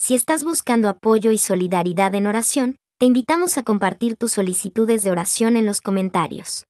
Si 0.00 0.14
estás 0.14 0.44
buscando 0.44 0.88
apoyo 0.88 1.32
y 1.32 1.38
solidaridad 1.38 2.14
en 2.14 2.28
oración, 2.28 2.76
te 3.00 3.06
invitamos 3.06 3.58
a 3.58 3.64
compartir 3.64 4.16
tus 4.16 4.30
solicitudes 4.30 5.02
de 5.02 5.10
oración 5.10 5.56
en 5.56 5.66
los 5.66 5.80
comentarios. 5.80 6.66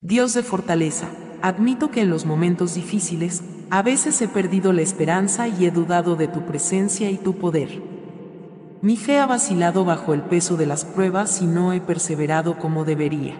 Dios 0.00 0.32
de 0.34 0.44
fortaleza, 0.44 1.10
admito 1.42 1.90
que 1.90 2.02
en 2.02 2.10
los 2.10 2.24
momentos 2.24 2.76
difíciles, 2.76 3.42
a 3.70 3.82
veces 3.82 4.22
he 4.22 4.28
perdido 4.28 4.72
la 4.72 4.82
esperanza 4.82 5.48
y 5.48 5.66
he 5.66 5.72
dudado 5.72 6.14
de 6.14 6.28
tu 6.28 6.46
presencia 6.46 7.10
y 7.10 7.18
tu 7.18 7.36
poder. 7.36 7.82
Mi 8.80 8.96
fe 8.96 9.18
ha 9.18 9.26
vacilado 9.26 9.84
bajo 9.84 10.14
el 10.14 10.22
peso 10.22 10.56
de 10.56 10.66
las 10.66 10.84
pruebas 10.84 11.42
y 11.42 11.46
no 11.46 11.72
he 11.72 11.80
perseverado 11.80 12.58
como 12.58 12.84
debería. 12.84 13.34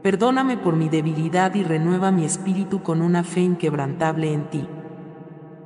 Perdóname 0.00 0.56
por 0.58 0.76
mi 0.76 0.88
debilidad 0.88 1.56
y 1.56 1.64
renueva 1.64 2.12
mi 2.12 2.24
espíritu 2.24 2.84
con 2.84 3.02
una 3.02 3.24
fe 3.24 3.40
inquebrantable 3.40 4.32
en 4.32 4.48
ti. 4.48 4.68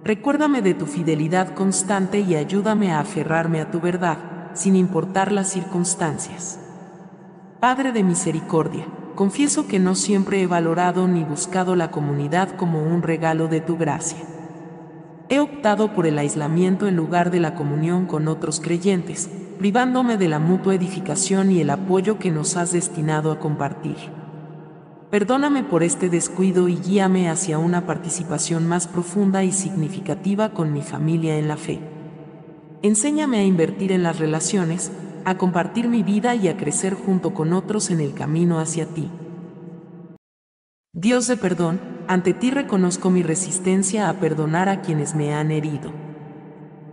Recuérdame 0.05 0.63
de 0.63 0.75
tu 0.75 0.87
fidelidad 0.87 1.55
constante 1.55 2.21
y 2.21 2.37
ayúdame 2.37 2.93
a 2.93 3.01
aferrarme 3.01 3.61
a 3.61 3.71
tu 3.71 3.81
verdad, 3.81 4.19
sin 4.55 4.77
importar 4.77 5.33
las 5.33 5.49
circunstancias. 5.49 6.61
Padre 7.61 7.93
de 7.93 8.05
misericordia, 8.05 8.87
confieso 9.17 9.67
que 9.67 9.81
no 9.81 9.97
siempre 9.97 10.41
he 10.41 10.47
valorado 10.47 11.09
ni 11.09 11.25
buscado 11.25 11.75
la 11.75 11.91
comunidad 11.91 12.51
como 12.57 12.83
un 12.83 13.03
regalo 13.03 13.49
de 13.49 13.61
tu 13.61 13.77
gracia. 13.77 14.19
He 15.29 15.41
optado 15.41 15.93
por 15.93 16.07
el 16.07 16.19
aislamiento 16.19 16.87
en 16.87 16.97
lugar 16.97 17.31
de 17.31 17.41
la 17.41 17.55
comunión 17.55 18.07
con 18.07 18.29
otros 18.29 18.61
creyentes, 18.61 19.29
privándome 19.59 20.17
de 20.17 20.29
la 20.29 20.39
mutua 20.39 20.77
edificación 20.77 21.51
y 21.51 21.61
el 21.61 21.71
apoyo 21.71 22.19
que 22.19 22.31
nos 22.31 22.57
has 22.57 22.73
destinado 22.73 23.33
a 23.33 23.41
compartir. 23.41 24.18
Perdóname 25.11 25.65
por 25.65 25.83
este 25.83 26.11
descuido 26.11 26.69
y 26.69 26.77
guíame 26.77 27.31
hacia 27.31 27.59
una 27.59 27.87
participación 27.87 28.69
más 28.69 28.87
profunda 28.87 29.43
y 29.43 29.53
significativa 29.53 30.51
con 30.51 30.75
mi 30.75 30.83
familia 30.83 31.39
en 31.39 31.49
la 31.49 31.57
fe. 31.57 31.81
Enséñame 32.83 33.39
a 33.39 33.45
invertir 33.45 33.91
en 33.91 34.03
las 34.03 34.19
relaciones, 34.19 34.93
a 35.25 35.39
compartir 35.39 35.89
mi 35.89 36.03
vida 36.03 36.35
y 36.35 36.49
a 36.49 36.59
crecer 36.59 36.93
junto 36.93 37.33
con 37.33 37.55
otros 37.55 37.89
en 37.89 38.01
el 38.01 38.13
camino 38.13 38.61
hacia 38.61 38.85
ti. 38.85 39.11
Dios 40.93 41.27
de 41.27 41.39
perdón, 41.39 41.81
ante 42.07 42.35
ti 42.35 42.51
reconozco 42.51 43.09
mi 43.09 43.23
resistencia 43.23 44.11
a 44.11 44.21
perdonar 44.21 44.69
a 44.69 44.83
quienes 44.83 45.15
me 45.15 45.33
han 45.33 45.51
herido. 45.51 45.91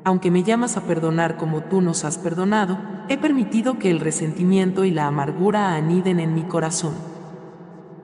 Aunque 0.06 0.32
me 0.32 0.44
llamas 0.44 0.78
a 0.78 0.84
perdonar 0.84 1.36
como 1.36 1.64
tú 1.64 1.82
nos 1.82 2.06
has 2.06 2.18
perdonado, 2.18 2.80
he 3.10 3.18
permitido 3.18 3.78
que 3.78 3.92
el 3.92 4.00
resentimiento 4.00 4.86
y 4.86 4.92
la 4.92 5.08
amargura 5.08 5.76
aniden 5.76 6.22
en 6.22 6.34
mi 6.34 6.44
corazón 6.44 7.15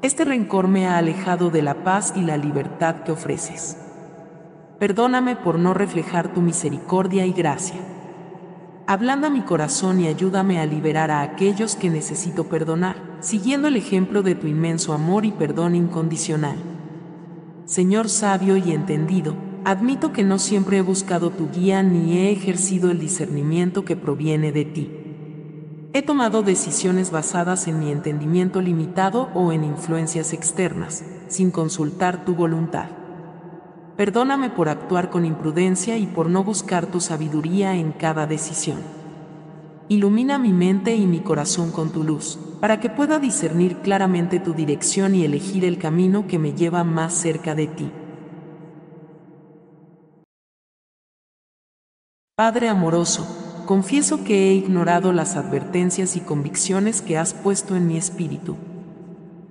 este 0.02 0.26
rencor 0.26 0.68
me 0.68 0.88
ha 0.88 0.98
alejado 0.98 1.52
de 1.52 1.62
la 1.62 1.84
paz 1.84 2.14
y 2.16 2.22
la 2.22 2.38
libertad 2.38 3.04
que 3.04 3.12
ofreces. 3.12 3.78
Perdóname 4.80 5.36
por 5.36 5.60
no 5.60 5.76
reflejar 5.76 6.34
tu 6.34 6.42
misericordia 6.42 7.28
y 7.28 7.34
gracia. 7.34 7.80
Ablanda 8.88 9.30
mi 9.30 9.42
corazón 9.42 10.00
y 10.00 10.08
ayúdame 10.08 10.60
a 10.60 10.66
liberar 10.66 11.12
a 11.12 11.22
aquellos 11.22 11.76
que 11.76 11.92
necesito 11.92 12.46
perdonar, 12.46 12.96
siguiendo 13.20 13.68
el 13.68 13.76
ejemplo 13.76 14.24
de 14.24 14.34
tu 14.34 14.48
inmenso 14.48 14.94
amor 14.94 15.24
y 15.24 15.32
perdón 15.32 15.76
incondicional. 15.76 16.58
Señor 17.66 18.10
sabio 18.10 18.58
y 18.58 18.72
entendido, 18.72 19.36
admito 19.66 20.12
que 20.12 20.24
no 20.24 20.40
siempre 20.40 20.78
he 20.78 20.82
buscado 20.82 21.30
tu 21.30 21.52
guía 21.52 21.84
ni 21.84 22.18
he 22.18 22.32
ejercido 22.32 22.90
el 22.90 23.00
discernimiento 23.00 23.86
que 23.86 23.96
proviene 23.96 24.52
de 24.52 24.66
ti. 24.66 25.01
He 25.94 26.02
tomado 26.02 26.42
decisiones 26.42 27.12
basadas 27.12 27.68
en 27.68 27.80
mi 27.80 27.92
entendimiento 27.92 28.62
limitado 28.62 29.28
o 29.34 29.52
en 29.52 29.66
influencias 29.66 30.32
externas, 30.32 31.04
sin 31.28 31.52
consultar 31.52 32.24
tu 32.24 32.34
voluntad. 32.34 32.86
Perdóname 33.98 34.50
por 34.50 34.70
actuar 34.70 35.10
con 35.10 35.26
imprudencia 35.26 35.98
y 35.98 36.06
por 36.06 36.30
no 36.30 36.46
buscar 36.46 36.86
tu 36.86 37.02
sabiduría 37.02 37.76
en 37.76 37.92
cada 37.92 38.26
decisión. 38.26 38.80
Ilumina 39.90 40.40
mi 40.40 40.54
mente 40.54 40.96
y 40.96 41.06
mi 41.06 41.20
corazón 41.20 41.72
con 41.72 41.92
tu 41.92 42.06
luz, 42.06 42.40
para 42.62 42.80
que 42.80 42.90
pueda 42.90 43.20
discernir 43.20 43.80
claramente 43.80 44.40
tu 44.40 44.54
dirección 44.54 45.14
y 45.14 45.26
elegir 45.26 45.66
el 45.66 45.78
camino 45.78 46.26
que 46.26 46.40
me 46.40 46.54
lleva 46.54 46.86
más 46.86 47.14
cerca 47.14 47.54
de 47.54 47.68
ti. 47.68 47.92
Padre 52.38 52.70
amoroso, 52.70 53.41
confieso 53.66 54.24
que 54.24 54.50
he 54.50 54.54
ignorado 54.54 55.14
las 55.14 55.36
advertencias 55.36 56.16
y 56.16 56.22
convicciones 56.22 57.02
que 57.02 57.18
has 57.18 57.34
puesto 57.34 57.76
en 57.76 57.88
mi 57.88 57.98
espíritu. 57.98 58.58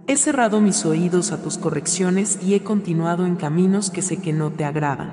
He 0.07 0.17
cerrado 0.17 0.61
mis 0.61 0.85
oídos 0.85 1.31
a 1.31 1.41
tus 1.41 1.57
correcciones 1.57 2.39
y 2.43 2.55
he 2.55 2.65
continuado 2.65 3.27
en 3.27 3.37
caminos 3.37 3.91
que 3.91 4.03
sé 4.03 4.17
que 4.17 4.33
no 4.33 4.51
te 4.51 4.65
agradan. 4.65 5.13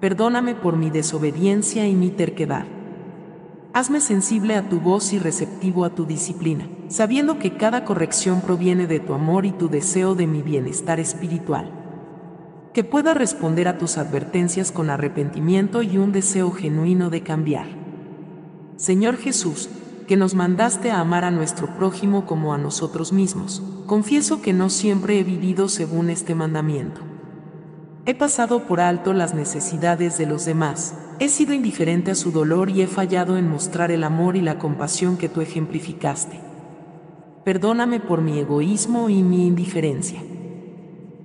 Perdóname 0.00 0.54
por 0.54 0.76
mi 0.76 0.90
desobediencia 0.90 1.88
y 1.88 1.94
mi 1.94 2.10
terquedad. 2.10 2.66
Hazme 3.72 4.00
sensible 4.00 4.54
a 4.54 4.68
tu 4.68 4.80
voz 4.80 5.12
y 5.12 5.18
receptivo 5.18 5.84
a 5.84 5.90
tu 5.90 6.06
disciplina, 6.06 6.68
sabiendo 6.88 7.38
que 7.38 7.56
cada 7.56 7.84
corrección 7.84 8.40
proviene 8.40 8.86
de 8.86 9.00
tu 9.00 9.12
amor 9.12 9.44
y 9.44 9.52
tu 9.52 9.68
deseo 9.68 10.14
de 10.14 10.26
mi 10.26 10.42
bienestar 10.42 11.00
espiritual. 11.00 11.70
Que 12.72 12.84
pueda 12.84 13.14
responder 13.14 13.66
a 13.66 13.78
tus 13.78 13.98
advertencias 13.98 14.72
con 14.72 14.90
arrepentimiento 14.90 15.82
y 15.82 15.98
un 15.98 16.12
deseo 16.12 16.52
genuino 16.52 17.10
de 17.10 17.22
cambiar. 17.22 17.79
Señor 18.80 19.18
Jesús, 19.18 19.68
que 20.08 20.16
nos 20.16 20.34
mandaste 20.34 20.90
a 20.90 21.00
amar 21.00 21.26
a 21.26 21.30
nuestro 21.30 21.76
prójimo 21.76 22.24
como 22.24 22.54
a 22.54 22.58
nosotros 22.58 23.12
mismos, 23.12 23.62
confieso 23.84 24.40
que 24.40 24.54
no 24.54 24.70
siempre 24.70 25.18
he 25.18 25.22
vivido 25.22 25.68
según 25.68 26.08
este 26.08 26.34
mandamiento. 26.34 27.02
He 28.06 28.14
pasado 28.14 28.66
por 28.66 28.80
alto 28.80 29.12
las 29.12 29.34
necesidades 29.34 30.16
de 30.16 30.24
los 30.24 30.46
demás, 30.46 30.94
he 31.18 31.28
sido 31.28 31.52
indiferente 31.52 32.10
a 32.10 32.14
su 32.14 32.32
dolor 32.32 32.70
y 32.70 32.80
he 32.80 32.86
fallado 32.86 33.36
en 33.36 33.50
mostrar 33.50 33.90
el 33.90 34.02
amor 34.02 34.34
y 34.34 34.40
la 34.40 34.58
compasión 34.58 35.18
que 35.18 35.28
tú 35.28 35.42
ejemplificaste. 35.42 36.40
Perdóname 37.44 38.00
por 38.00 38.22
mi 38.22 38.38
egoísmo 38.38 39.10
y 39.10 39.22
mi 39.22 39.46
indiferencia. 39.46 40.22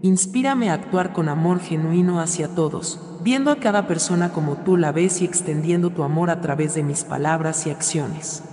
Inspírame 0.01 0.71
a 0.71 0.73
actuar 0.73 1.13
con 1.13 1.29
amor 1.29 1.61
genuino 1.61 2.19
hacia 2.19 2.49
todos, 2.49 2.99
viendo 3.25 3.49
a 3.49 3.55
cada 3.55 3.87
persona 3.87 4.31
como 4.31 4.55
tú 4.57 4.77
la 4.77 4.91
ves 4.91 5.23
y 5.23 5.25
extendiendo 5.25 5.89
tu 5.89 6.03
amor 6.03 6.29
a 6.29 6.41
través 6.41 6.75
de 6.75 6.83
mis 6.83 7.03
palabras 7.03 7.65
y 7.65 7.71
acciones. 7.71 8.43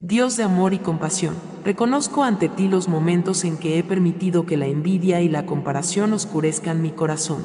Dios 0.00 0.38
de 0.38 0.44
amor 0.44 0.72
y 0.72 0.78
compasión, 0.78 1.34
reconozco 1.66 2.24
ante 2.24 2.48
ti 2.48 2.68
los 2.68 2.88
momentos 2.88 3.44
en 3.44 3.58
que 3.58 3.78
he 3.78 3.84
permitido 3.84 4.46
que 4.46 4.56
la 4.56 4.64
envidia 4.64 5.20
y 5.20 5.28
la 5.28 5.44
comparación 5.44 6.14
oscurezcan 6.14 6.80
mi 6.80 6.90
corazón. 6.90 7.44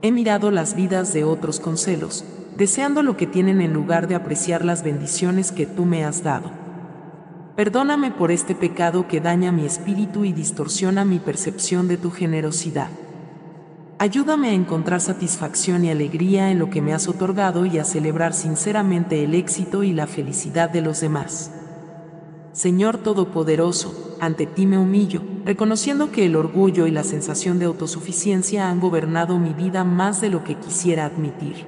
He 0.00 0.12
mirado 0.12 0.52
las 0.52 0.76
vidas 0.76 1.12
de 1.12 1.24
otros 1.24 1.58
con 1.58 1.76
celos, 1.76 2.24
deseando 2.56 3.02
lo 3.02 3.16
que 3.16 3.26
tienen 3.26 3.60
en 3.60 3.72
lugar 3.72 4.06
de 4.06 4.14
apreciar 4.14 4.64
las 4.64 4.84
bendiciones 4.84 5.50
que 5.50 5.66
tú 5.66 5.86
me 5.86 6.04
has 6.04 6.22
dado. 6.22 6.52
Perdóname 7.56 8.12
por 8.12 8.30
este 8.30 8.54
pecado 8.54 9.08
que 9.08 9.20
daña 9.20 9.50
mi 9.50 9.66
espíritu 9.66 10.24
y 10.24 10.32
distorsiona 10.32 11.04
mi 11.04 11.18
percepción 11.18 11.88
de 11.88 11.96
tu 11.96 12.12
generosidad. 12.12 12.90
Ayúdame 14.00 14.50
a 14.50 14.52
encontrar 14.52 15.00
satisfacción 15.00 15.84
y 15.84 15.90
alegría 15.90 16.52
en 16.52 16.60
lo 16.60 16.70
que 16.70 16.80
me 16.80 16.94
has 16.94 17.08
otorgado 17.08 17.66
y 17.66 17.78
a 17.78 17.84
celebrar 17.84 18.32
sinceramente 18.32 19.24
el 19.24 19.34
éxito 19.34 19.82
y 19.82 19.92
la 19.92 20.06
felicidad 20.06 20.70
de 20.70 20.82
los 20.82 21.00
demás. 21.00 21.50
Señor 22.52 22.98
Todopoderoso, 22.98 24.16
ante 24.20 24.46
ti 24.46 24.66
me 24.66 24.78
humillo, 24.78 25.22
reconociendo 25.44 26.12
que 26.12 26.26
el 26.26 26.36
orgullo 26.36 26.86
y 26.86 26.92
la 26.92 27.02
sensación 27.02 27.58
de 27.58 27.64
autosuficiencia 27.64 28.68
han 28.68 28.78
gobernado 28.78 29.40
mi 29.40 29.52
vida 29.52 29.82
más 29.82 30.20
de 30.20 30.30
lo 30.30 30.44
que 30.44 30.54
quisiera 30.54 31.04
admitir. 31.04 31.66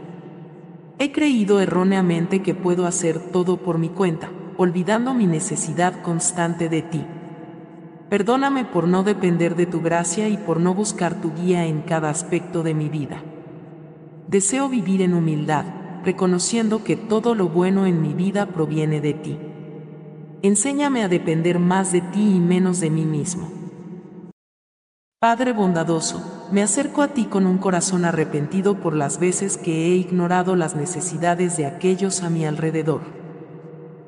He 1.01 1.11
creído 1.11 1.61
erróneamente 1.61 2.43
que 2.43 2.55
puedo 2.55 2.87
hacer 2.87 3.19
todo 3.33 3.57
por 3.57 3.79
mi 3.79 3.89
cuenta, 3.89 4.31
olvidando 4.57 5.15
mi 5.15 5.27
necesidad 5.27 6.01
constante 6.03 6.69
de 6.69 6.83
ti. 6.83 7.05
Perdóname 8.11 8.65
por 8.65 8.89
no 8.89 9.05
depender 9.05 9.55
de 9.55 9.67
tu 9.67 9.81
gracia 9.81 10.29
y 10.29 10.37
por 10.37 10.59
no 10.59 10.75
buscar 10.75 11.21
tu 11.21 11.33
guía 11.33 11.67
en 11.67 11.83
cada 11.83 12.11
aspecto 12.11 12.65
de 12.65 12.75
mi 12.75 12.89
vida. 12.89 13.23
Deseo 14.27 14.69
vivir 14.69 15.01
en 15.01 15.15
humildad, 15.15 15.65
reconociendo 16.05 16.83
que 16.83 16.97
todo 16.97 17.37
lo 17.37 17.49
bueno 17.49 17.87
en 17.87 18.03
mi 18.03 18.13
vida 18.13 18.47
proviene 18.47 19.01
de 19.01 19.15
ti. 19.15 19.39
Enséñame 20.43 21.05
a 21.05 21.09
depender 21.09 21.61
más 21.61 21.93
de 21.93 22.01
ti 22.01 22.35
y 22.35 22.41
menos 22.41 22.81
de 22.81 22.91
mí 22.91 23.05
mismo. 23.05 23.49
Padre 25.21 25.53
bondadoso, 25.53 26.49
me 26.51 26.65
acerco 26.65 27.03
a 27.03 27.09
ti 27.09 27.27
con 27.27 27.47
un 27.47 27.59
corazón 27.59 28.05
arrepentido 28.05 28.81
por 28.81 28.97
las 28.97 29.21
veces 29.21 29.57
que 29.57 29.87
he 29.87 29.95
ignorado 29.95 30.57
las 30.57 30.75
necesidades 30.75 31.57
de 31.57 31.67
aquellos 31.67 32.25
a 32.25 32.31
mi 32.31 32.45
alrededor. 32.45 33.20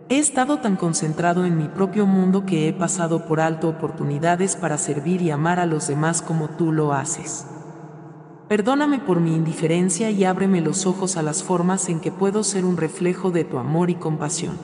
He 0.08 0.19
estado 0.19 0.58
tan 0.58 0.76
concentrado 0.76 1.44
en 1.44 1.56
mi 1.56 1.69
propio 1.69 2.06
mundo 2.06 2.44
que 2.44 2.69
he 2.69 2.72
pasado 2.72 3.26
por 3.26 3.40
alto 3.40 3.69
oportunidades 3.69 4.56
para 4.56 4.76
servir 4.76 5.22
y 5.22 5.31
amar 5.31 5.58
a 5.58 5.66
los 5.66 5.87
demás 5.88 6.22
como 6.22 6.49
tú 6.49 6.72
lo 6.72 6.93
haces. 6.93 7.46
Perdóname 8.49 8.99
por 8.99 9.20
mi 9.20 9.34
indiferencia 9.34 10.10
y 10.10 10.25
ábreme 10.25 10.60
los 10.60 10.84
ojos 10.84 11.16
a 11.16 11.22
las 11.22 11.43
formas 11.43 11.88
en 11.88 12.00
que 12.00 12.12
puedo 12.12 12.44
ser 12.44 12.66
un 12.66 12.76
reflejo 12.76 13.31
de 13.31 13.44
tu 13.44 13.56
amor 13.58 13.88
y 13.88 13.94
compasión. 13.94 14.58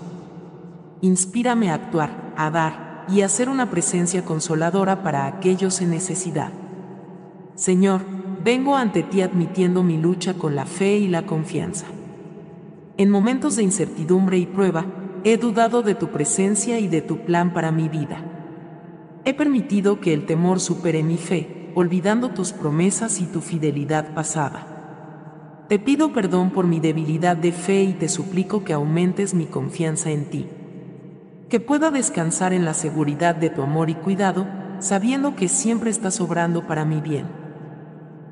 Inspírame 1.01 1.71
a 1.71 1.75
actuar, 1.75 2.35
a 2.37 2.51
dar 2.51 3.07
y 3.09 3.23
a 3.23 3.29
ser 3.31 3.49
una 3.49 3.71
presencia 3.71 4.25
consoladora 4.25 5.03
para 5.03 5.27
aquellos 5.27 5.81
en 5.81 5.91
necesidad. 5.91 6.53
Señor, 7.55 8.03
vengo 8.45 8.77
ante 8.77 9.03
ti 9.03 9.23
admitiendo 9.23 9.83
mi 9.83 9.97
lucha 9.97 10.35
con 10.35 10.55
la 10.55 10.67
fe 10.67 10.99
y 10.99 11.09
la 11.09 11.25
confianza. 11.25 11.87
En 12.99 13.11
momentos 13.11 13.57
de 13.57 13.63
incertidumbre 13.63 14.39
y 14.39 14.47
prueba, 14.47 14.85
he 15.25 15.37
dudado 15.37 15.83
de 15.83 15.95
tu 15.95 16.09
presencia 16.09 16.79
y 16.79 16.89
de 16.89 17.03
tu 17.03 17.19
plan 17.25 17.53
para 17.53 17.73
mi 17.73 17.89
vida. 17.89 18.25
He 19.25 19.35
permitido 19.35 20.01
que 20.01 20.15
el 20.15 20.27
temor 20.27 20.61
supere 20.61 21.03
mi 21.03 21.17
fe, 21.17 21.71
olvidando 21.75 22.31
tus 22.31 22.53
promesas 22.53 23.21
y 23.21 23.27
tu 23.27 23.41
fidelidad 23.41 24.15
pasada. 24.15 25.65
Te 25.69 25.79
pido 25.79 26.13
perdón 26.13 26.51
por 26.51 26.67
mi 26.67 26.81
debilidad 26.81 27.37
de 27.37 27.53
fe 27.53 27.83
y 27.83 27.93
te 27.93 28.09
suplico 28.09 28.65
que 28.65 28.73
aumentes 28.73 29.35
mi 29.35 29.47
confianza 29.47 30.11
en 30.11 30.31
ti. 30.31 30.47
Que 31.51 31.61
pueda 31.61 31.91
descansar 31.91 32.53
en 32.53 32.65
la 32.65 32.75
seguridad 32.75 33.35
de 33.35 33.51
tu 33.51 33.63
amor 33.63 33.91
y 33.91 33.95
cuidado, 33.95 34.47
sabiendo 34.79 35.37
que 35.37 35.49
siempre 35.49 35.91
estás 35.91 36.21
obrando 36.21 36.67
para 36.67 36.85
mi 36.85 37.01
bien. 37.01 37.27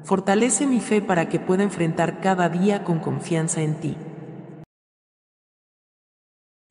Fortalece 0.02 0.66
mi 0.66 0.80
fe 0.80 1.02
para 1.02 1.28
que 1.28 1.40
pueda 1.40 1.62
enfrentar 1.62 2.20
cada 2.20 2.48
día 2.48 2.84
con 2.84 3.00
confianza 3.00 3.60
en 3.60 3.74
ti. 3.80 3.96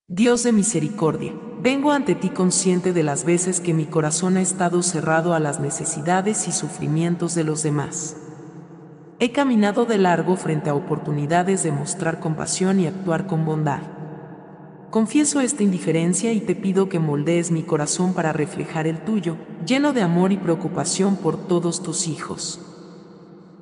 Dios 0.08 0.44
de 0.44 0.52
misericordia, 0.52 1.34
vengo 1.64 1.92
ante 1.92 2.14
ti 2.14 2.30
consciente 2.30 2.94
de 2.94 3.02
las 3.02 3.26
veces 3.26 3.60
que 3.60 3.74
mi 3.74 3.88
corazón 3.88 4.38
ha 4.38 4.42
estado 4.42 4.84
cerrado 4.84 5.34
a 5.34 5.40
las 5.40 5.60
necesidades 5.60 6.48
y 6.48 6.52
sufrimientos 6.52 7.34
de 7.34 7.44
los 7.44 7.64
demás. 7.64 8.16
He 9.18 9.32
caminado 9.32 9.86
de 9.86 9.98
largo 9.98 10.36
frente 10.36 10.70
a 10.70 10.76
oportunidades 10.76 11.64
de 11.64 11.72
mostrar 11.72 12.20
compasión 12.20 12.80
y 12.80 12.86
actuar 12.86 13.26
con 13.26 13.46
bondad. 13.46 13.82
Confieso 14.92 15.42
esta 15.42 15.64
indiferencia 15.64 16.34
y 16.34 16.40
te 16.40 16.54
pido 16.54 16.88
que 16.88 17.00
moldees 17.00 17.50
mi 17.50 17.64
corazón 17.64 18.14
para 18.14 18.32
reflejar 18.32 18.86
el 18.86 19.04
tuyo, 19.04 19.38
lleno 19.66 19.92
de 19.92 20.04
amor 20.04 20.32
y 20.32 20.38
preocupación 20.38 21.16
por 21.16 21.48
todos 21.48 21.82
tus 21.82 22.08
hijos. 22.08 22.75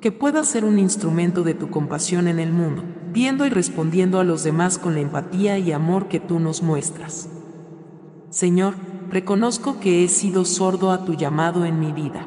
Que 0.04 0.12
pueda 0.12 0.44
ser 0.44 0.66
un 0.66 0.78
instrumento 0.78 1.44
de 1.44 1.54
tu 1.54 1.70
compasión 1.70 2.28
en 2.28 2.38
el 2.38 2.52
mundo, 2.52 2.84
viendo 3.10 3.46
y 3.46 3.48
respondiendo 3.48 4.20
a 4.20 4.22
los 4.22 4.44
demás 4.44 4.76
con 4.76 4.92
la 4.92 5.00
empatía 5.00 5.56
y 5.58 5.72
amor 5.72 6.08
que 6.08 6.20
tú 6.20 6.40
nos 6.40 6.62
muestras. 6.62 7.30
Señor, 8.28 8.74
reconozco 9.08 9.80
que 9.80 10.04
he 10.04 10.08
sido 10.08 10.44
sordo 10.44 10.90
a 10.90 11.06
tu 11.06 11.14
llamado 11.14 11.64
en 11.64 11.80
mi 11.80 11.90
vida. 11.92 12.26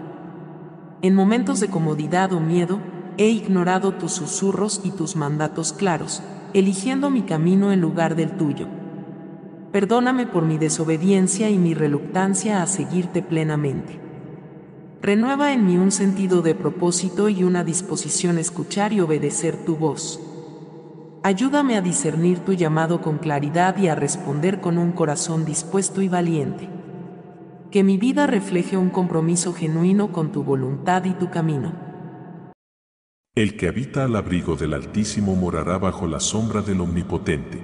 En 1.03 1.13
momentos 1.13 1.59
de 1.59 1.67
comodidad 1.67 2.33
o 2.33 2.39
miedo, 2.39 2.79
he 3.17 3.27
ignorado 3.27 3.93
tus 3.93 4.13
susurros 4.13 4.81
y 4.83 4.89
tus 4.89 5.15
mandatos 5.15 5.71
claros, 5.71 6.23
eligiendo 6.55 7.11
mi 7.11 7.21
camino 7.21 7.71
en 7.71 7.79
lugar 7.79 8.15
del 8.15 8.37
tuyo. 8.37 8.67
Perdóname 9.71 10.25
por 10.25 10.43
mi 10.43 10.57
desobediencia 10.57 11.51
y 11.51 11.59
mi 11.59 11.75
reluctancia 11.75 12.63
a 12.63 12.65
seguirte 12.65 13.21
plenamente. 13.21 14.06
Renueva 15.01 15.53
en 15.53 15.65
mí 15.65 15.77
un 15.77 15.91
sentido 15.91 16.41
de 16.41 16.55
propósito 16.55 17.29
y 17.29 17.43
una 17.43 17.63
disposición 17.63 18.37
a 18.37 18.41
escuchar 18.41 18.93
y 18.93 18.99
obedecer 18.99 19.55
tu 19.63 19.75
voz. 19.75 20.19
Ayúdame 21.23 21.75
a 21.75 21.81
discernir 21.81 22.39
tu 22.39 22.53
llamado 22.53 23.01
con 23.01 23.19
claridad 23.19 23.77
y 23.77 23.89
a 23.89 23.95
responder 23.95 24.59
con 24.59 24.77
un 24.77 24.93
corazón 24.93 25.45
dispuesto 25.45 26.01
y 26.01 26.07
valiente. 26.07 26.67
Que 27.69 27.83
mi 27.83 27.97
vida 27.97 28.25
refleje 28.25 28.75
un 28.75 28.89
compromiso 28.89 29.53
genuino 29.53 30.11
con 30.11 30.31
tu 30.31 30.43
voluntad 30.43 31.05
y 31.05 31.11
tu 31.11 31.29
camino. 31.29 31.73
El 33.35 33.55
que 33.55 33.67
habita 33.67 34.03
al 34.03 34.15
abrigo 34.15 34.55
del 34.55 34.73
Altísimo 34.73 35.35
morará 35.35 35.77
bajo 35.77 36.07
la 36.07 36.19
sombra 36.19 36.63
del 36.63 36.81
Omnipotente. 36.81 37.59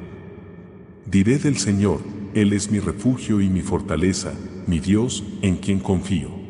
Diré 1.07 1.39
del 1.39 1.57
Señor, 1.57 2.01
Él 2.35 2.53
es 2.53 2.69
mi 2.69 2.79
refugio 2.79 3.41
y 3.41 3.49
mi 3.49 3.61
fortaleza, 3.61 4.33
mi 4.67 4.79
Dios, 4.79 5.23
en 5.41 5.55
quien 5.55 5.79
confío. 5.79 6.42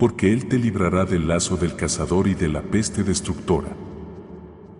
Porque 0.00 0.32
Él 0.32 0.48
te 0.48 0.58
librará 0.58 1.04
del 1.04 1.28
lazo 1.28 1.56
del 1.56 1.76
cazador 1.76 2.26
y 2.26 2.34
de 2.34 2.48
la 2.48 2.62
peste 2.62 3.04
destructora 3.04 3.68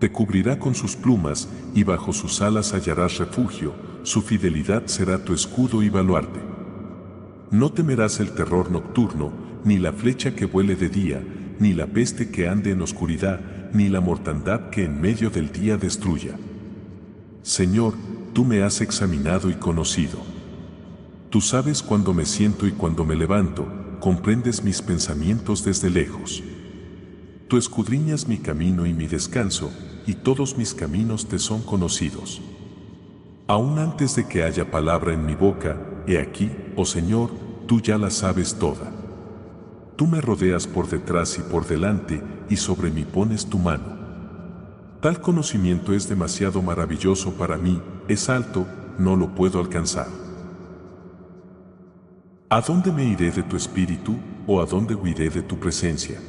te 0.01 0.11
cubrirá 0.11 0.57
con 0.57 0.73
sus 0.73 0.95
plumas, 0.95 1.47
y 1.75 1.83
bajo 1.83 2.11
sus 2.11 2.41
alas 2.41 2.73
hallarás 2.73 3.19
refugio, 3.19 3.71
su 4.01 4.23
fidelidad 4.23 4.87
será 4.87 5.23
tu 5.23 5.31
escudo 5.31 5.83
y 5.83 5.89
baluarte. 5.89 6.39
No 7.51 7.71
temerás 7.71 8.19
el 8.19 8.31
terror 8.31 8.71
nocturno, 8.71 9.31
ni 9.63 9.77
la 9.77 9.93
flecha 9.93 10.33
que 10.33 10.45
vuele 10.47 10.75
de 10.75 10.89
día, 10.89 11.21
ni 11.59 11.73
la 11.73 11.85
peste 11.85 12.31
que 12.31 12.47
ande 12.47 12.71
en 12.71 12.81
oscuridad, 12.81 13.69
ni 13.73 13.89
la 13.89 14.01
mortandad 14.01 14.71
que 14.71 14.85
en 14.85 14.99
medio 14.99 15.29
del 15.29 15.51
día 15.51 15.77
destruya. 15.77 16.35
Señor, 17.43 17.93
tú 18.33 18.43
me 18.43 18.63
has 18.63 18.81
examinado 18.81 19.51
y 19.51 19.53
conocido. 19.53 20.17
Tú 21.29 21.41
sabes 21.41 21.83
cuando 21.83 22.11
me 22.11 22.25
siento 22.25 22.65
y 22.65 22.71
cuando 22.71 23.05
me 23.05 23.15
levanto, 23.15 23.67
comprendes 24.01 24.63
mis 24.63 24.81
pensamientos 24.81 25.63
desde 25.63 25.91
lejos. 25.91 26.43
Tú 27.47 27.57
escudriñas 27.57 28.27
mi 28.27 28.37
camino 28.37 28.87
y 28.87 28.93
mi 28.93 29.07
descanso, 29.07 29.71
y 30.07 30.15
todos 30.15 30.57
mis 30.57 30.73
caminos 30.73 31.27
te 31.27 31.37
son 31.37 31.61
conocidos. 31.61 32.41
Aún 33.47 33.77
antes 33.77 34.15
de 34.15 34.27
que 34.27 34.43
haya 34.43 34.71
palabra 34.71 35.13
en 35.13 35.25
mi 35.25 35.35
boca, 35.35 35.77
he 36.07 36.17
aquí, 36.17 36.51
oh 36.75 36.85
Señor, 36.85 37.29
tú 37.67 37.79
ya 37.79 37.99
la 37.99 38.09
sabes 38.09 38.55
toda. 38.55 38.91
Tú 39.95 40.07
me 40.07 40.19
rodeas 40.19 40.65
por 40.65 40.89
detrás 40.89 41.37
y 41.37 41.41
por 41.41 41.67
delante, 41.67 42.23
y 42.49 42.55
sobre 42.57 42.89
mí 42.89 43.05
pones 43.05 43.45
tu 43.45 43.59
mano. 43.59 44.01
Tal 44.99 45.21
conocimiento 45.21 45.93
es 45.93 46.09
demasiado 46.09 46.63
maravilloso 46.63 47.33
para 47.33 47.57
mí, 47.57 47.79
es 48.07 48.29
alto, 48.29 48.65
no 48.97 49.15
lo 49.15 49.35
puedo 49.35 49.59
alcanzar. 49.59 50.07
¿A 52.53 52.59
dónde 52.59 52.91
me 52.91 53.05
iré 53.05 53.31
de 53.31 53.43
tu 53.43 53.55
espíritu, 53.55 54.19
o 54.45 54.59
a 54.59 54.65
dónde 54.65 54.93
huiré 54.93 55.29
de 55.29 55.41
tu 55.41 55.57
presencia? 55.57 56.19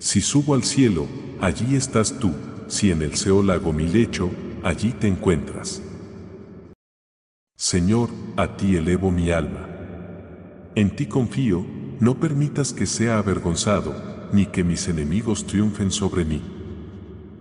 Si 0.00 0.20
subo 0.20 0.52
al 0.52 0.64
cielo, 0.64 1.06
allí 1.40 1.76
estás 1.76 2.18
tú, 2.18 2.32
si 2.66 2.90
en 2.90 3.02
el 3.02 3.14
Seol 3.14 3.48
hago 3.50 3.72
mi 3.72 3.86
lecho, 3.86 4.30
allí 4.64 4.90
te 4.90 5.06
encuentras. 5.06 5.80
Señor, 7.56 8.08
a 8.36 8.56
ti 8.56 8.74
elevo 8.74 9.12
mi 9.12 9.30
alma. 9.30 9.68
En 10.74 10.96
ti 10.96 11.06
confío, 11.06 11.64
no 12.00 12.18
permitas 12.18 12.72
que 12.72 12.86
sea 12.86 13.18
avergonzado, 13.18 13.94
ni 14.32 14.46
que 14.46 14.64
mis 14.64 14.88
enemigos 14.88 15.46
triunfen 15.46 15.92
sobre 15.92 16.24
mí. 16.24 16.42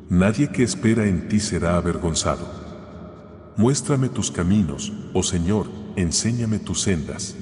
Nadie 0.07 0.51
que 0.51 0.61
espera 0.61 1.07
en 1.07 1.27
ti 1.29 1.39
será 1.39 1.77
avergonzado. 1.77 2.47
Muéstrame 3.57 4.07
tus 4.07 4.29
caminos, 4.29 4.93
oh 5.15 5.23
Señor, 5.23 5.65
enséñame 5.95 6.59
tus 6.59 6.81
sendas. 6.81 7.35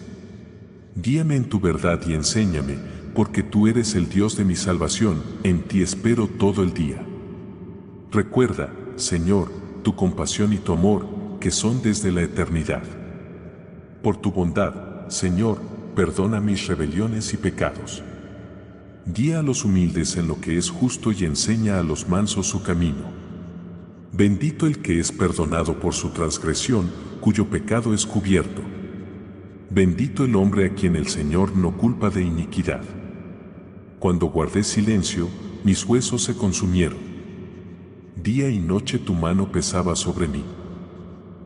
Guíame 1.02 1.38
en 1.38 1.46
tu 1.48 1.62
verdad 1.62 2.02
y 2.06 2.14
enséñame, 2.14 2.76
porque 3.16 3.42
tú 3.42 3.68
eres 3.68 3.96
el 3.96 4.10
Dios 4.10 4.36
de 4.36 4.44
mi 4.44 4.56
salvación, 4.56 5.24
en 5.44 5.62
ti 5.62 5.82
espero 5.82 6.28
todo 6.28 6.62
el 6.62 6.74
día. 6.74 7.06
Recuerda, 8.12 8.74
Señor, 8.98 9.50
tu 9.84 9.96
compasión 9.96 10.52
y 10.52 10.58
tu 10.58 10.74
amor, 10.74 11.08
que 11.40 11.52
son 11.52 11.82
desde 11.82 12.12
la 12.12 12.24
eternidad. 12.24 12.84
Por 14.04 14.18
tu 14.18 14.32
bondad, 14.32 15.08
Señor, 15.08 15.60
perdona 15.96 16.42
mis 16.42 16.68
rebeliones 16.68 17.34
y 17.34 17.38
pecados. 17.38 18.04
Guía 19.06 19.40
a 19.40 19.44
los 19.44 19.64
humildes 19.64 20.18
en 20.18 20.28
lo 20.28 20.42
que 20.42 20.58
es 20.58 20.70
justo 20.70 21.14
y 21.14 21.24
enseña 21.24 21.80
a 21.80 21.84
los 21.84 22.10
mansos 22.10 22.48
su 22.48 22.62
camino. 22.62 23.06
Bendito 24.12 24.68
el 24.68 24.80
que 24.80 25.00
es 25.00 25.14
perdonado 25.14 25.80
por 25.80 25.94
su 25.94 26.10
transgresión, 26.10 26.90
cuyo 27.22 27.46
pecado 27.46 27.94
es 27.94 28.06
cubierto. 28.06 28.79
Bendito 29.72 30.26
el 30.26 30.36
hombre 30.36 30.66
a 30.66 30.74
quien 30.74 30.96
el 30.96 31.08
Señor 31.10 31.56
no 31.56 31.78
culpa 31.78 32.10
de 32.10 32.24
iniquidad. 32.24 32.82
Cuando 34.00 34.26
guardé 34.26 34.64
silencio, 34.64 35.30
mis 35.64 35.86
huesos 35.86 36.24
se 36.24 36.36
consumieron. 36.36 36.98
Día 38.16 38.50
y 38.50 38.58
noche 38.58 38.98
tu 38.98 39.14
mano 39.14 39.52
pesaba 39.52 39.96
sobre 39.96 40.28
mí. 40.28 40.44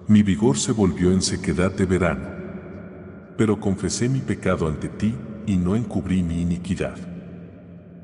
Mi 0.07 0.23
vigor 0.23 0.57
se 0.57 0.71
volvió 0.71 1.11
en 1.11 1.21
sequedad 1.21 1.75
de 1.75 1.85
verano. 1.85 2.25
Pero 3.37 3.59
confesé 3.59 4.07
mi 4.07 4.19
pecado 4.19 4.69
ante 4.69 4.87
ti 4.87 5.13
y 5.45 5.57
no 5.57 5.75
encubrí 5.75 6.23
mi 6.23 6.41
iniquidad. 6.41 6.95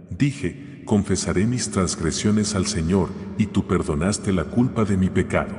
Dije, 0.09 0.83
confesaré 0.85 1.45
mis 1.45 1.71
transgresiones 1.71 2.55
al 2.55 2.65
Señor 2.65 3.07
y 3.38 3.45
tú 3.45 3.67
perdonaste 3.67 4.33
la 4.33 4.43
culpa 4.43 4.83
de 4.83 4.97
mi 4.97 5.09
pecado. 5.09 5.55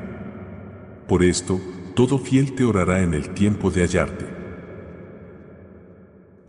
Por 1.09 1.25
esto, 1.25 1.59
todo 1.95 2.19
fiel 2.19 2.55
te 2.55 2.65
orará 2.65 3.03
en 3.03 3.15
el 3.15 3.31
tiempo 3.31 3.71
de 3.71 3.81
hallarte. 3.81 4.40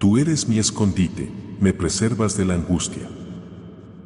Tú 0.02 0.18
eres 0.18 0.48
mi 0.48 0.58
escondite, 0.58 1.30
me 1.60 1.74
preservas 1.74 2.36
de 2.36 2.44
la 2.44 2.56
angustia. 2.56 3.08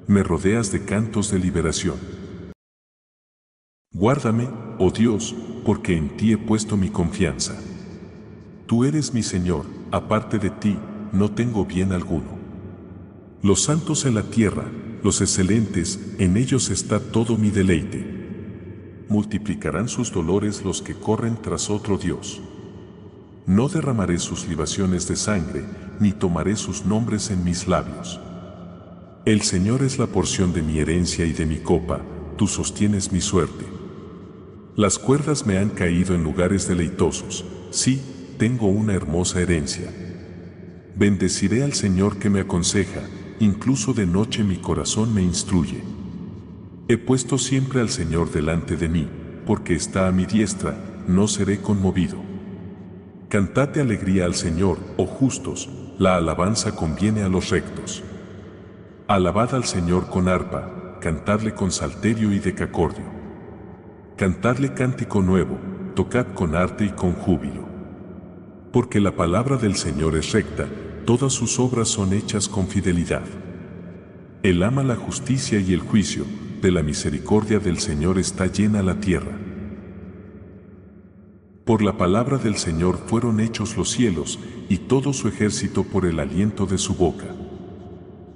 Me 0.07 0.23
rodeas 0.23 0.69
de 0.73 0.83
cantos 0.83 1.31
de 1.31 1.39
liberación. 1.39 1.95
Guárdame, 3.93 4.49
oh 4.77 4.91
Dios, 4.91 5.33
porque 5.63 5.95
en 5.95 6.17
ti 6.17 6.33
he 6.33 6.37
puesto 6.37 6.75
mi 6.75 6.89
confianza. 6.89 7.57
Tú 8.65 8.83
eres 8.83 9.13
mi 9.13 9.23
Señor, 9.23 9.67
aparte 9.89 10.37
de 10.37 10.49
ti, 10.49 10.77
no 11.13 11.31
tengo 11.31 11.65
bien 11.65 11.93
alguno. 11.93 12.37
Los 13.41 13.63
santos 13.63 14.03
en 14.03 14.15
la 14.15 14.23
tierra, 14.23 14.69
los 15.01 15.21
excelentes, 15.21 16.13
en 16.19 16.35
ellos 16.35 16.71
está 16.71 16.99
todo 16.99 17.37
mi 17.37 17.51
deleite. 17.51 19.05
Multiplicarán 19.07 19.87
sus 19.87 20.11
dolores 20.11 20.65
los 20.65 20.81
que 20.81 20.93
corren 20.93 21.41
tras 21.41 21.69
otro 21.69 21.97
Dios. 21.97 22.41
No 23.47 23.67
derramaré 23.67 24.17
sus 24.17 24.47
libaciones 24.47 25.07
de 25.07 25.15
sangre, 25.15 25.63
ni 25.99 26.11
tomaré 26.11 26.55
sus 26.55 26.85
nombres 26.85 27.29
en 27.29 27.43
mis 27.43 27.67
labios. 27.67 28.19
El 29.25 29.41
Señor 29.41 29.83
es 29.83 29.99
la 29.99 30.07
porción 30.07 30.51
de 30.51 30.63
mi 30.63 30.79
herencia 30.79 31.25
y 31.25 31.33
de 31.33 31.45
mi 31.45 31.57
copa, 31.57 32.01
tú 32.37 32.47
sostienes 32.47 33.11
mi 33.11 33.21
suerte. 33.21 33.65
Las 34.75 34.97
cuerdas 34.97 35.45
me 35.45 35.59
han 35.59 35.69
caído 35.69 36.15
en 36.15 36.23
lugares 36.23 36.67
deleitosos, 36.67 37.45
sí, 37.69 38.01
tengo 38.39 38.67
una 38.67 38.93
hermosa 38.93 39.41
herencia. 39.41 39.93
Bendeciré 40.95 41.63
al 41.63 41.73
Señor 41.73 42.17
que 42.17 42.31
me 42.31 42.39
aconseja, 42.39 43.01
incluso 43.39 43.93
de 43.93 44.07
noche 44.07 44.43
mi 44.43 44.57
corazón 44.57 45.13
me 45.13 45.21
instruye. 45.21 45.83
He 46.87 46.97
puesto 46.97 47.37
siempre 47.37 47.79
al 47.79 47.89
Señor 47.89 48.31
delante 48.31 48.75
de 48.75 48.89
mí, 48.89 49.07
porque 49.45 49.75
está 49.75 50.07
a 50.07 50.11
mi 50.11 50.25
diestra, 50.25 51.03
no 51.07 51.27
seré 51.27 51.61
conmovido. 51.61 52.34
Cantate 53.29 53.81
alegría 53.81 54.25
al 54.25 54.35
Señor, 54.35 54.77
oh 54.97 55.07
justos, 55.07 55.67
la 55.97 56.15
alabanza 56.15 56.75
conviene 56.75 57.23
a 57.23 57.29
los 57.29 57.49
rectos. 57.49 58.03
Alabad 59.07 59.55
al 59.55 59.63
Señor 59.63 60.11
con 60.11 60.27
arpa, 60.27 60.99
cantadle 61.01 61.55
con 61.55 61.71
salterio 61.71 62.31
y 62.31 62.39
decacordio. 62.39 63.05
Cantadle 64.15 64.75
cántico 64.75 65.23
nuevo, 65.23 65.57
tocad 65.95 66.27
con 66.35 66.55
arte 66.55 66.85
y 66.85 66.89
con 66.89 67.13
júbilo. 67.13 67.65
Porque 68.71 68.99
la 68.99 69.15
palabra 69.15 69.57
del 69.57 69.75
Señor 69.75 70.15
es 70.15 70.31
recta, 70.31 70.67
todas 71.05 71.33
sus 71.33 71.59
obras 71.59 71.87
son 71.87 72.13
hechas 72.13 72.47
con 72.47 72.67
fidelidad. 72.67 73.25
Él 74.43 74.61
ama 74.61 74.83
la 74.83 74.95
justicia 74.95 75.59
y 75.59 75.73
el 75.73 75.79
juicio, 75.79 76.25
de 76.61 76.71
la 76.71 76.83
misericordia 76.83 77.57
del 77.57 77.79
Señor 77.79 78.19
está 78.19 78.45
llena 78.45 78.83
la 78.83 78.99
tierra. 78.99 79.44
Por 81.65 81.81
la 81.81 81.97
palabra 81.97 82.37
del 82.37 82.57
Señor 82.57 82.99
fueron 83.07 83.39
hechos 83.39 83.75
los 83.75 83.89
cielos, 83.89 84.39
y 84.69 84.77
todo 84.77 85.13
su 85.13 85.27
ejército 85.27 85.83
por 85.83 86.05
el 86.05 86.19
aliento 86.19 86.67
de 86.67 86.77
su 86.77 86.93
boca. 86.93 87.25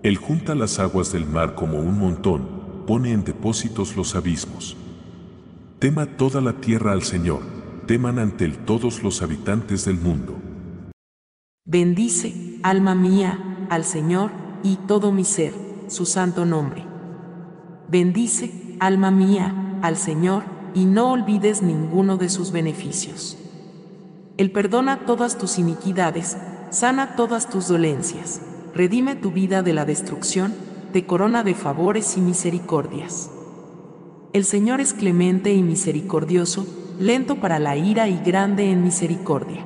Él 0.01 0.17
junta 0.17 0.55
las 0.55 0.79
aguas 0.79 1.11
del 1.11 1.27
mar 1.27 1.53
como 1.53 1.79
un 1.79 1.99
montón, 1.99 2.85
pone 2.87 3.11
en 3.11 3.23
depósitos 3.23 3.95
los 3.95 4.15
abismos. 4.15 4.75
Tema 5.77 6.07
toda 6.17 6.41
la 6.41 6.53
tierra 6.53 6.91
al 6.91 7.03
Señor, 7.03 7.41
teman 7.85 8.17
ante 8.17 8.45
él 8.45 8.57
todos 8.65 9.03
los 9.03 9.21
habitantes 9.21 9.85
del 9.85 9.99
mundo. 9.99 10.35
Bendice, 11.65 12.59
alma 12.63 12.95
mía, 12.95 13.67
al 13.69 13.83
Señor, 13.83 14.31
y 14.63 14.77
todo 14.87 15.11
mi 15.11 15.23
ser, 15.23 15.53
su 15.87 16.07
santo 16.07 16.45
nombre. 16.45 16.83
Bendice, 17.89 18.75
alma 18.79 19.11
mía, 19.11 19.79
al 19.83 19.97
Señor, 19.97 20.43
y 20.73 20.85
no 20.85 21.11
olvides 21.11 21.61
ninguno 21.61 22.17
de 22.17 22.29
sus 22.29 22.51
beneficios. 22.51 23.37
Él 24.37 24.51
perdona 24.51 25.05
todas 25.05 25.37
tus 25.37 25.59
iniquidades, 25.59 26.37
sana 26.69 27.15
todas 27.15 27.49
tus 27.49 27.67
dolencias 27.67 28.41
redime 28.73 29.15
tu 29.15 29.31
vida 29.31 29.61
de 29.61 29.73
la 29.73 29.85
destrucción, 29.85 30.53
te 30.93 31.05
corona 31.05 31.43
de 31.43 31.53
favores 31.53 32.17
y 32.17 32.21
misericordias. 32.21 33.29
El 34.33 34.45
Señor 34.45 34.79
es 34.79 34.93
clemente 34.93 35.53
y 35.53 35.63
misericordioso, 35.63 36.65
lento 36.99 37.37
para 37.37 37.59
la 37.59 37.75
ira 37.77 38.07
y 38.07 38.19
grande 38.19 38.71
en 38.71 38.83
misericordia. 38.83 39.65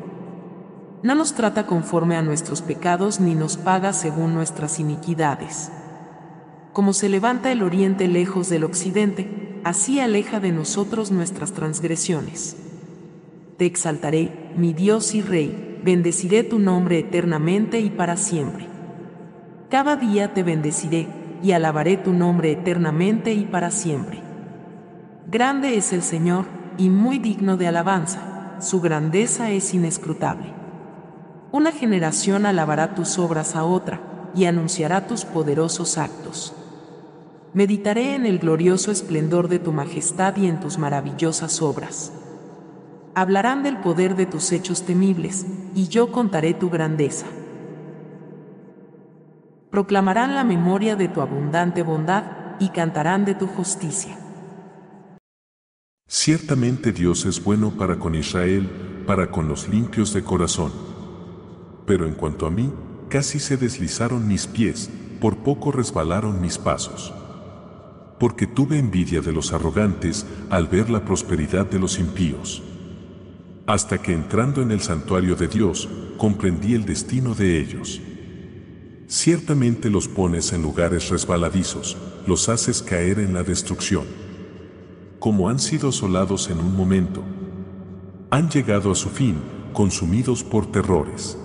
No 1.02 1.16
nos 1.16 1.34
trata 1.34 1.68
conforme 1.68 2.16
a 2.16 2.22
nuestros 2.22 2.62
pecados 2.62 3.20
ni 3.20 3.36
nos 3.36 3.58
paga 3.58 3.92
según 3.92 4.34
nuestras 4.34 4.80
iniquidades. 4.80 5.72
Como 6.72 6.94
se 6.94 7.10
levanta 7.10 7.52
el 7.52 7.62
oriente 7.62 8.08
lejos 8.08 8.50
del 8.50 8.64
occidente, 8.64 9.43
así 9.64 10.00
aleja 10.00 10.40
de 10.40 10.52
nosotros 10.52 11.12
nuestras 11.12 11.54
transgresiones. 11.54 12.58
Te 13.58 13.66
exaltaré, 13.66 14.52
mi 14.58 14.74
Dios 14.74 15.16
y 15.16 15.22
Rey, 15.22 15.80
bendeciré 15.84 16.44
tu 16.44 16.60
nombre 16.60 17.00
eternamente 17.00 17.80
y 17.80 17.90
para 17.90 18.18
siempre. 18.18 18.68
Cada 19.70 19.96
día 19.96 20.34
te 20.34 20.44
bendeciré 20.44 21.08
y 21.42 21.52
alabaré 21.52 21.98
tu 21.98 22.14
nombre 22.14 22.52
eternamente 22.52 23.34
y 23.34 23.46
para 23.46 23.72
siempre. 23.72 24.22
Grande 25.28 25.78
es 25.78 25.94
el 25.94 26.04
Señor 26.04 26.46
y 26.78 26.90
muy 26.90 27.20
digno 27.20 27.58
de 27.58 27.68
alabanza, 27.68 28.58
su 28.60 28.82
grandeza 28.82 29.52
es 29.52 29.74
inescrutable. 29.74 30.54
Una 31.52 31.72
generación 31.72 32.46
alabará 32.46 32.96
tus 32.96 33.20
obras 33.20 33.56
a 33.56 33.64
otra 33.64 34.02
y 34.36 34.46
anunciará 34.46 35.08
tus 35.08 35.26
poderosos 35.26 35.98
actos. 35.98 36.56
Meditaré 37.54 38.16
en 38.16 38.26
el 38.26 38.40
glorioso 38.40 38.92
esplendor 38.92 39.48
de 39.48 39.60
tu 39.60 39.72
majestad 39.72 40.36
y 40.38 40.48
en 40.48 40.60
tus 40.60 40.78
maravillosas 40.78 41.62
obras. 41.62 42.12
Hablarán 43.16 43.64
del 43.64 43.78
poder 43.78 44.16
de 44.16 44.26
tus 44.26 44.52
hechos 44.52 44.84
temibles, 44.84 45.46
y 45.76 45.88
yo 45.88 46.12
contaré 46.12 46.54
tu 46.54 46.70
grandeza 46.70 47.28
proclamarán 49.74 50.36
la 50.36 50.44
memoria 50.44 50.96
de 50.96 51.08
tu 51.08 51.20
abundante 51.20 51.82
bondad 51.82 52.26
y 52.60 52.70
cantarán 52.70 53.26
de 53.26 53.34
tu 53.34 53.48
justicia. 53.48 54.16
Ciertamente 56.08 56.92
Dios 56.92 57.26
es 57.26 57.44
bueno 57.44 57.72
para 57.72 57.98
con 57.98 58.14
Israel, 58.14 58.70
para 59.08 59.32
con 59.32 59.48
los 59.48 59.68
limpios 59.68 60.14
de 60.14 60.24
corazón. 60.24 60.72
Pero 61.88 62.06
en 62.06 62.14
cuanto 62.14 62.46
a 62.46 62.52
mí, 62.52 62.72
casi 63.10 63.40
se 63.40 63.58
deslizaron 63.58 64.28
mis 64.28 64.46
pies, 64.46 64.92
por 65.20 65.38
poco 65.38 65.72
resbalaron 65.72 66.40
mis 66.40 66.60
pasos. 66.60 67.12
Porque 68.24 68.48
tuve 68.48 68.80
envidia 68.80 69.20
de 69.20 69.34
los 69.34 69.52
arrogantes 69.52 70.26
al 70.50 70.70
ver 70.70 70.90
la 70.90 71.04
prosperidad 71.04 71.66
de 71.66 71.78
los 71.78 72.00
impíos. 72.00 72.64
Hasta 73.68 74.02
que 74.02 74.14
entrando 74.14 74.62
en 74.62 74.72
el 74.72 74.80
santuario 74.80 75.36
de 75.36 75.50
Dios, 75.50 75.90
comprendí 76.18 76.74
el 76.74 76.86
destino 76.86 77.36
de 77.36 77.60
ellos. 77.60 78.00
Ciertamente 79.08 79.90
los 79.90 80.08
pones 80.08 80.54
en 80.54 80.62
lugares 80.62 81.10
resbaladizos, 81.10 81.98
los 82.26 82.48
haces 82.48 82.82
caer 82.82 83.20
en 83.20 83.34
la 83.34 83.44
destrucción. 83.44 84.06
Como 85.20 85.50
han 85.50 85.60
sido 85.60 85.90
asolados 85.90 86.50
en 86.50 86.60
un 86.60 86.78
momento, 86.78 87.26
han 88.30 88.50
llegado 88.50 88.90
a 88.94 88.96
su 88.96 89.10
fin, 89.10 89.36
consumidos 89.74 90.46
por 90.46 90.72
terrores. 90.72 91.38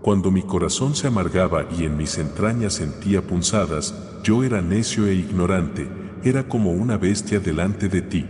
Cuando 0.00 0.30
mi 0.30 0.40
corazón 0.40 0.94
se 0.94 1.08
amargaba 1.08 1.68
y 1.76 1.84
en 1.84 1.98
mis 1.98 2.16
entrañas 2.16 2.72
sentía 2.72 3.20
punzadas, 3.20 3.94
yo 4.24 4.42
era 4.42 4.62
necio 4.62 5.06
e 5.06 5.14
ignorante, 5.14 5.86
era 6.24 6.48
como 6.48 6.72
una 6.72 6.96
bestia 6.96 7.40
delante 7.40 7.90
de 7.90 8.00
ti. 8.00 8.26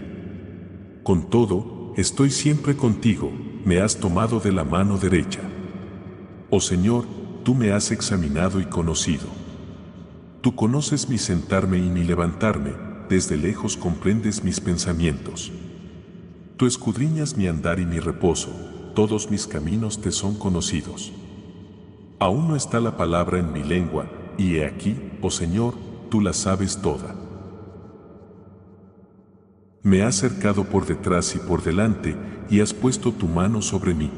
Con 1.04 1.30
todo, 1.30 1.94
estoy 1.96 2.32
siempre 2.32 2.76
contigo, 2.76 3.30
me 3.64 3.80
has 3.80 3.96
tomado 3.96 4.40
de 4.40 4.50
la 4.50 4.64
mano 4.64 4.98
derecha. 4.98 5.40
Oh 6.50 6.60
Señor, 6.60 7.04
tú 7.44 7.54
me 7.54 7.70
has 7.70 7.92
examinado 7.92 8.60
y 8.60 8.64
conocido. 8.64 9.28
Tú 10.40 10.56
conoces 10.56 11.08
mi 11.08 11.16
sentarme 11.16 11.78
y 11.78 11.88
mi 11.88 12.02
levantarme, 12.02 12.72
desde 13.08 13.36
lejos 13.36 13.76
comprendes 13.76 14.42
mis 14.42 14.58
pensamientos. 14.58 15.52
Tú 16.56 16.66
escudriñas 16.66 17.36
mi 17.36 17.46
andar 17.46 17.78
y 17.78 17.86
mi 17.86 18.00
reposo, 18.00 18.50
todos 18.96 19.30
mis 19.30 19.46
caminos 19.46 20.00
te 20.00 20.10
son 20.10 20.34
conocidos. 20.34 21.12
Aún 22.18 22.48
no 22.48 22.56
está 22.56 22.80
la 22.80 22.96
palabra 22.96 23.38
en 23.38 23.52
mi 23.52 23.62
lengua, 23.62 24.08
y 24.38 24.56
he 24.56 24.66
aquí, 24.66 24.96
oh 25.20 25.30
Señor, 25.30 25.74
tú 26.10 26.20
la 26.20 26.32
sabes 26.32 26.78
toda. 26.80 27.14
Me 29.82 30.02
has 30.02 30.16
cercado 30.16 30.64
por 30.64 30.86
detrás 30.86 31.34
y 31.36 31.38
por 31.38 31.62
delante, 31.62 32.16
y 32.48 32.60
has 32.60 32.72
puesto 32.72 33.12
tu 33.12 33.26
mano 33.26 33.60
sobre 33.60 33.94
mí. 33.94 34.10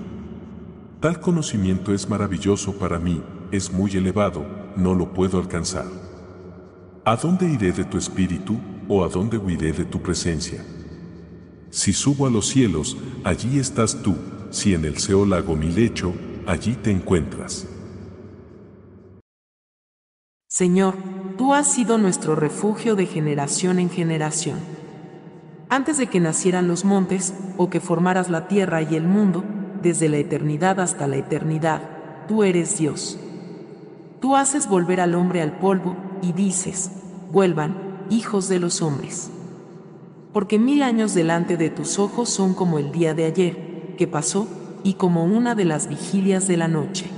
Tal 1.00 1.20
conocimiento 1.20 1.92
es 1.92 2.08
maravilloso 2.08 2.78
para 2.78 2.99
mí, 2.99 3.23
es 3.50 3.73
muy 3.73 3.90
elevado, 3.96 4.46
no 4.76 4.94
lo 4.94 5.12
puedo 5.12 5.38
alcanzar. 5.38 5.87
¿A 7.04 7.16
dónde 7.16 7.49
iré 7.49 7.73
de 7.73 7.85
tu 7.85 7.99
espíritu 7.99 8.58
o 8.88 9.04
a 9.04 9.08
dónde 9.08 9.38
huiré 9.38 9.73
de 9.73 9.85
tu 9.85 10.00
presencia? 10.00 10.64
Si 11.70 11.92
subo 11.92 12.26
a 12.26 12.30
los 12.30 12.46
cielos, 12.46 12.96
allí 13.25 13.58
estás 13.58 14.02
tú, 14.02 14.16
si 14.50 14.75
en 14.75 14.85
el 14.85 14.99
Seol 14.99 15.32
hago 15.32 15.56
mi 15.56 15.70
lecho, 15.70 16.14
allí 16.46 16.75
te 16.75 16.90
encuentras. 16.90 17.68
Señor, 20.56 20.94
tú 21.36 21.52
has 21.52 21.70
sido 21.70 21.98
nuestro 21.98 22.34
refugio 22.34 22.96
de 22.96 23.04
generación 23.04 23.78
en 23.78 23.90
generación. 23.90 24.58
Antes 25.68 25.98
de 25.98 26.06
que 26.06 26.18
nacieran 26.18 26.66
los 26.66 26.86
montes, 26.86 27.34
o 27.58 27.68
que 27.68 27.78
formaras 27.78 28.30
la 28.30 28.48
tierra 28.48 28.80
y 28.80 28.94
el 28.94 29.06
mundo, 29.06 29.44
desde 29.82 30.08
la 30.08 30.16
eternidad 30.16 30.80
hasta 30.80 31.06
la 31.08 31.16
eternidad, 31.16 31.82
tú 32.26 32.42
eres 32.42 32.78
Dios. 32.78 33.18
Tú 34.20 34.34
haces 34.34 34.66
volver 34.66 35.02
al 35.02 35.14
hombre 35.14 35.42
al 35.42 35.58
polvo, 35.58 35.94
y 36.22 36.32
dices, 36.32 36.90
vuelvan, 37.30 38.06
hijos 38.08 38.48
de 38.48 38.58
los 38.58 38.80
hombres. 38.80 39.30
Porque 40.32 40.58
mil 40.58 40.82
años 40.82 41.12
delante 41.12 41.58
de 41.58 41.68
tus 41.68 41.98
ojos 41.98 42.30
son 42.30 42.54
como 42.54 42.78
el 42.78 42.92
día 42.92 43.12
de 43.12 43.26
ayer, 43.26 43.94
que 43.98 44.06
pasó, 44.06 44.48
y 44.84 44.94
como 44.94 45.26
una 45.26 45.54
de 45.54 45.66
las 45.66 45.86
vigilias 45.86 46.48
de 46.48 46.56
la 46.56 46.66
noche. 46.66 47.10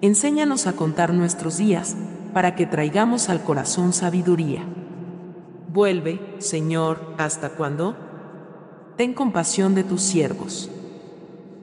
Enséñanos 0.00 0.66
a 0.66 0.72
contar 0.72 1.14
nuestros 1.14 1.58
días, 1.58 1.94
para 2.32 2.54
que 2.54 2.66
traigamos 2.66 3.28
al 3.28 3.42
corazón 3.42 3.92
sabiduría. 3.92 4.62
Vuelve, 5.72 6.20
Señor, 6.38 7.14
¿hasta 7.18 7.50
cuándo? 7.50 7.96
Ten 8.96 9.14
compasión 9.14 9.74
de 9.74 9.84
tus 9.84 10.02
siervos. 10.02 10.70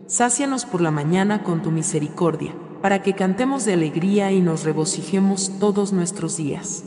Sácianos 0.08 0.66
por 0.66 0.82
la 0.82 0.90
mañana 0.90 1.44
con 1.44 1.62
tu 1.62 1.70
misericordia, 1.70 2.54
para 2.82 3.04
que 3.04 3.14
cantemos 3.14 3.66
de 3.66 3.74
alegría 3.74 4.32
y 4.32 4.42
nos 4.42 4.64
regocijemos 4.64 5.60
todos 5.60 5.94
nuestros 5.94 6.38
días. 6.38 6.84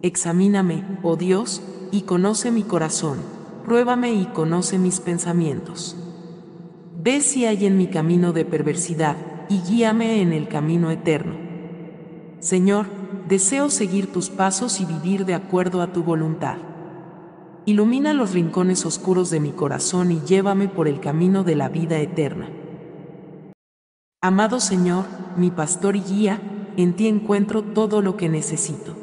Examíname, 0.00 0.98
oh 1.02 1.16
Dios, 1.16 1.62
y 1.90 2.02
conoce 2.02 2.50
mi 2.50 2.62
corazón, 2.62 3.18
pruébame 3.64 4.12
y 4.14 4.26
conoce 4.26 4.78
mis 4.78 5.00
pensamientos. 5.00 5.96
Ve 6.96 7.20
si 7.20 7.44
hay 7.44 7.66
en 7.66 7.76
mi 7.76 7.88
camino 7.88 8.32
de 8.32 8.46
perversidad, 8.46 9.16
y 9.50 9.60
guíame 9.60 10.22
en 10.22 10.32
el 10.32 10.48
camino 10.48 10.90
eterno. 10.90 11.43
Señor, 12.44 12.84
deseo 13.26 13.70
seguir 13.70 14.12
tus 14.12 14.28
pasos 14.28 14.78
y 14.78 14.84
vivir 14.84 15.24
de 15.24 15.32
acuerdo 15.32 15.80
a 15.80 15.94
tu 15.94 16.02
voluntad. 16.02 16.56
Ilumina 17.64 18.12
los 18.12 18.34
rincones 18.34 18.84
oscuros 18.84 19.30
de 19.30 19.40
mi 19.40 19.50
corazón 19.50 20.12
y 20.12 20.20
llévame 20.20 20.68
por 20.68 20.86
el 20.86 21.00
camino 21.00 21.42
de 21.42 21.56
la 21.56 21.70
vida 21.70 21.98
eterna. 22.00 22.50
Amado 24.20 24.60
Señor, 24.60 25.06
mi 25.38 25.50
pastor 25.50 25.96
y 25.96 26.02
guía, 26.02 26.38
en 26.76 26.92
ti 26.92 27.08
encuentro 27.08 27.62
todo 27.62 28.02
lo 28.02 28.18
que 28.18 28.28
necesito. 28.28 28.94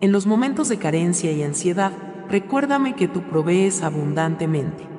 En 0.00 0.10
los 0.10 0.26
momentos 0.26 0.70
de 0.70 0.78
carencia 0.78 1.30
y 1.32 1.42
ansiedad, 1.42 1.92
recuérdame 2.30 2.96
que 2.96 3.08
tú 3.08 3.24
provees 3.24 3.82
abundantemente. 3.82 4.97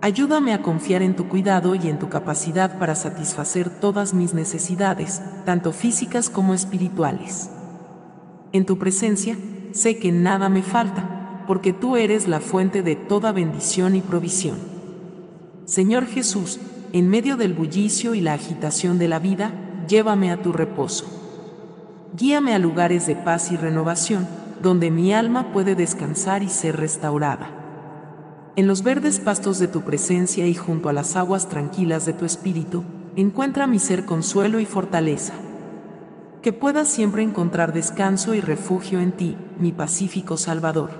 Ayúdame 0.00 0.54
a 0.54 0.62
confiar 0.62 1.02
en 1.02 1.16
tu 1.16 1.28
cuidado 1.28 1.74
y 1.74 1.88
en 1.88 1.98
tu 1.98 2.08
capacidad 2.08 2.78
para 2.78 2.94
satisfacer 2.94 3.68
todas 3.68 4.14
mis 4.14 4.32
necesidades, 4.32 5.20
tanto 5.44 5.72
físicas 5.72 6.30
como 6.30 6.54
espirituales. 6.54 7.50
En 8.52 8.64
tu 8.64 8.78
presencia, 8.78 9.36
sé 9.72 9.98
que 9.98 10.12
nada 10.12 10.48
me 10.48 10.62
falta, 10.62 11.42
porque 11.48 11.72
tú 11.72 11.96
eres 11.96 12.28
la 12.28 12.38
fuente 12.38 12.82
de 12.82 12.94
toda 12.94 13.32
bendición 13.32 13.96
y 13.96 14.00
provisión. 14.00 14.58
Señor 15.64 16.06
Jesús, 16.06 16.60
en 16.92 17.08
medio 17.08 17.36
del 17.36 17.52
bullicio 17.52 18.14
y 18.14 18.20
la 18.20 18.34
agitación 18.34 19.00
de 19.00 19.08
la 19.08 19.18
vida, 19.18 19.52
llévame 19.88 20.30
a 20.30 20.40
tu 20.40 20.52
reposo. 20.52 21.06
Guíame 22.16 22.54
a 22.54 22.60
lugares 22.60 23.08
de 23.08 23.16
paz 23.16 23.50
y 23.50 23.56
renovación, 23.56 24.28
donde 24.62 24.92
mi 24.92 25.12
alma 25.12 25.52
puede 25.52 25.74
descansar 25.74 26.44
y 26.44 26.48
ser 26.48 26.76
restaurada. 26.76 27.57
En 28.56 28.66
los 28.66 28.82
verdes 28.82 29.20
pastos 29.20 29.58
de 29.58 29.68
tu 29.68 29.82
presencia 29.82 30.46
y 30.46 30.54
junto 30.54 30.88
a 30.88 30.92
las 30.92 31.16
aguas 31.16 31.48
tranquilas 31.48 32.06
de 32.06 32.12
tu 32.12 32.24
espíritu, 32.24 32.84
encuentra 33.16 33.66
mi 33.66 33.78
ser 33.78 34.04
consuelo 34.04 34.60
y 34.60 34.66
fortaleza. 34.66 35.34
Que 36.42 36.52
pueda 36.52 36.84
siempre 36.84 37.22
encontrar 37.22 37.72
descanso 37.72 38.34
y 38.34 38.40
refugio 38.40 39.00
en 39.00 39.12
ti, 39.12 39.36
mi 39.58 39.72
pacífico 39.72 40.36
Salvador. 40.36 40.90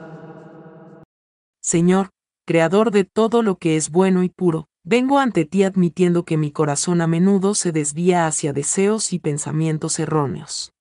Señor, 1.61 2.11
Creador 2.47 2.93
de 2.93 3.05
todo 3.05 3.43
lo 3.43 3.57
que 3.57 3.77
es 3.77 3.91
bueno 3.91 4.23
y 4.23 4.31
puro, 4.31 4.69
Vengo 4.91 5.19
ante 5.19 5.45
ti 5.45 5.65
admitiendo 5.65 6.25
que 6.25 6.39
mi 6.39 6.51
corazón 6.51 7.03
a 7.03 7.07
menudo 7.07 7.55
se 7.55 7.73
desvía 7.73 8.27
hacia 8.27 8.55
deseos 8.55 9.13
y 9.13 9.19
pensamientos 9.19 9.99
erróneos. 9.99 10.73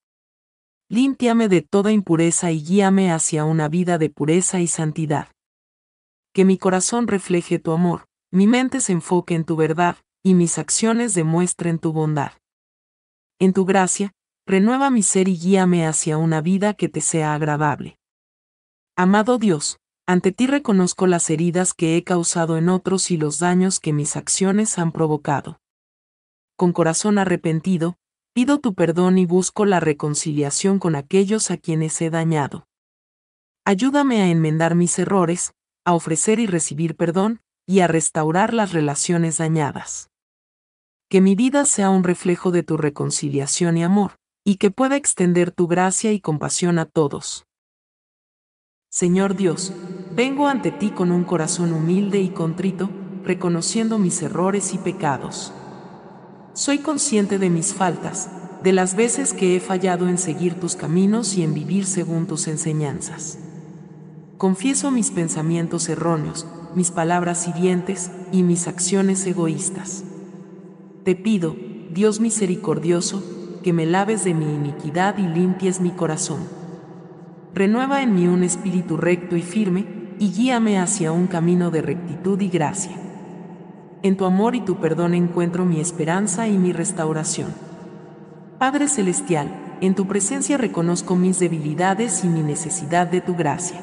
Límpiame 0.88 1.50
de 1.50 1.62
toda 1.62 1.92
impureza 1.92 2.52
y 2.52 2.64
guíame 2.64 3.12
hacia 3.12 3.44
una 3.44 3.68
vida 3.68 3.98
de 3.98 4.10
pureza 4.10 4.62
y 4.62 4.68
santidad. 4.68 5.28
Que 6.38 6.46
mi 6.46 6.60
corazón 6.60 7.08
refleje 7.08 7.58
tu 7.58 7.72
amor, 7.72 8.06
mi 8.32 8.46
mente 8.46 8.80
se 8.80 8.92
enfoque 8.92 9.34
en 9.34 9.44
tu 9.44 9.56
verdad, 9.56 9.98
y 10.24 10.36
mis 10.36 10.60
acciones 10.60 11.16
demuestren 11.16 11.80
tu 11.80 11.94
bondad. 11.94 12.34
En 13.40 13.54
tu 13.54 13.66
gracia, 13.66 14.12
renueva 14.46 14.92
mi 14.92 15.02
ser 15.02 15.30
y 15.30 15.36
guíame 15.36 15.88
hacia 15.88 16.20
una 16.20 16.42
vida 16.42 16.76
que 16.76 16.90
te 16.90 17.02
sea 17.02 17.34
agradable. 17.34 17.98
Amado 18.96 19.40
Dios, 19.40 19.80
ante 20.06 20.32
ti 20.32 20.46
reconozco 20.46 21.08
las 21.08 21.28
heridas 21.32 21.74
que 21.74 21.98
he 21.98 22.04
causado 22.04 22.58
en 22.58 22.70
otros 22.70 23.10
y 23.10 23.18
los 23.18 23.40
daños 23.40 23.80
que 23.80 23.92
mis 23.92 24.16
acciones 24.16 24.78
han 24.78 24.92
provocado. 24.92 25.60
Con 26.56 26.72
corazón 26.72 27.18
arrepentido, 27.18 27.96
pido 28.34 28.60
tu 28.60 28.76
perdón 28.76 29.18
y 29.18 29.26
busco 29.26 29.66
la 29.66 29.80
reconciliación 29.80 30.78
con 30.78 30.96
aquellos 30.96 31.50
a 31.50 31.58
quienes 31.58 32.00
he 32.00 32.12
dañado. 32.12 32.68
Ayúdame 33.66 34.22
a 34.22 34.30
enmendar 34.30 34.76
mis 34.76 35.00
errores, 35.00 35.56
a 35.88 35.94
ofrecer 35.94 36.40
y 36.42 36.48
recibir 36.48 36.98
perdón, 36.98 37.40
y 37.66 37.80
a 37.80 37.88
restaurar 37.88 38.54
las 38.54 38.74
relaciones 38.74 39.38
dañadas. 39.38 40.10
Que 41.10 41.22
mi 41.22 41.34
vida 41.34 41.64
sea 41.64 41.90
un 41.90 42.04
reflejo 42.04 42.52
de 42.52 42.62
tu 42.62 42.76
reconciliación 42.76 43.78
y 43.78 43.86
amor, 43.86 44.18
y 44.46 44.58
que 44.58 44.70
pueda 44.70 44.98
extender 44.98 45.52
tu 45.52 45.66
gracia 45.68 46.12
y 46.12 46.20
compasión 46.20 46.78
a 46.78 46.84
todos. 46.84 47.46
Señor 48.90 49.38
Dios, 49.38 49.72
vengo 50.14 50.50
ante 50.50 50.72
ti 50.72 50.90
con 50.90 51.10
un 51.10 51.24
corazón 51.24 51.72
humilde 51.72 52.20
y 52.20 52.32
contrito, 52.32 52.90
reconociendo 53.24 53.98
mis 53.98 54.22
errores 54.22 54.74
y 54.74 54.80
pecados. 54.80 55.54
Soy 56.52 56.80
consciente 56.80 57.40
de 57.40 57.50
mis 57.50 57.74
faltas, 57.74 58.30
de 58.62 58.74
las 58.74 58.98
veces 58.98 59.34
que 59.34 59.56
he 59.56 59.62
fallado 59.62 60.10
en 60.10 60.18
seguir 60.18 60.60
tus 60.60 60.76
caminos 60.76 61.36
y 61.38 61.44
en 61.44 61.54
vivir 61.54 61.86
según 61.86 62.28
tus 62.28 62.50
enseñanzas. 62.50 63.40
Confieso 64.38 64.92
mis 64.92 65.12
pensamientos 65.12 65.90
erróneos, 65.90 66.46
mis 66.76 66.92
palabras 66.92 67.48
hirientes 67.48 68.12
y 68.32 68.44
mis 68.44 68.68
acciones 68.68 69.26
egoístas. 69.26 70.04
Te 71.04 71.16
pido, 71.16 71.56
Dios 71.92 72.20
misericordioso, 72.20 73.24
que 73.64 73.74
me 73.74 73.86
laves 73.86 74.24
de 74.24 74.34
mi 74.34 74.46
iniquidad 74.46 75.18
y 75.18 75.28
limpies 75.28 75.82
mi 75.82 75.92
corazón 75.92 76.58
renueva 77.58 78.04
en 78.04 78.14
mí 78.14 78.28
un 78.28 78.44
espíritu 78.44 78.98
recto 78.98 79.36
y 79.36 79.42
firme, 79.42 79.86
y 80.20 80.32
guíame 80.32 80.80
hacia 80.80 81.12
un 81.12 81.26
camino 81.26 81.72
de 81.72 81.82
rectitud 81.82 82.40
y 82.40 82.50
gracia. 82.50 82.96
En 84.04 84.16
tu 84.16 84.26
amor 84.26 84.56
y 84.56 84.62
tu 84.62 84.78
perdón 84.78 85.16
encuentro 85.16 85.66
mi 85.66 85.80
esperanza 85.80 86.48
y 86.48 86.58
mi 86.58 86.72
restauración. 86.72 87.54
Padre 88.60 88.88
Celestial, 88.88 89.78
en 89.82 89.96
tu 89.96 90.08
presencia 90.08 90.58
reconozco 90.58 91.16
mis 91.16 91.40
debilidades 91.40 92.24
y 92.24 92.28
mi 92.28 92.42
necesidad 92.42 93.08
de 93.08 93.22
tu 93.22 93.36
gracia. 93.36 93.80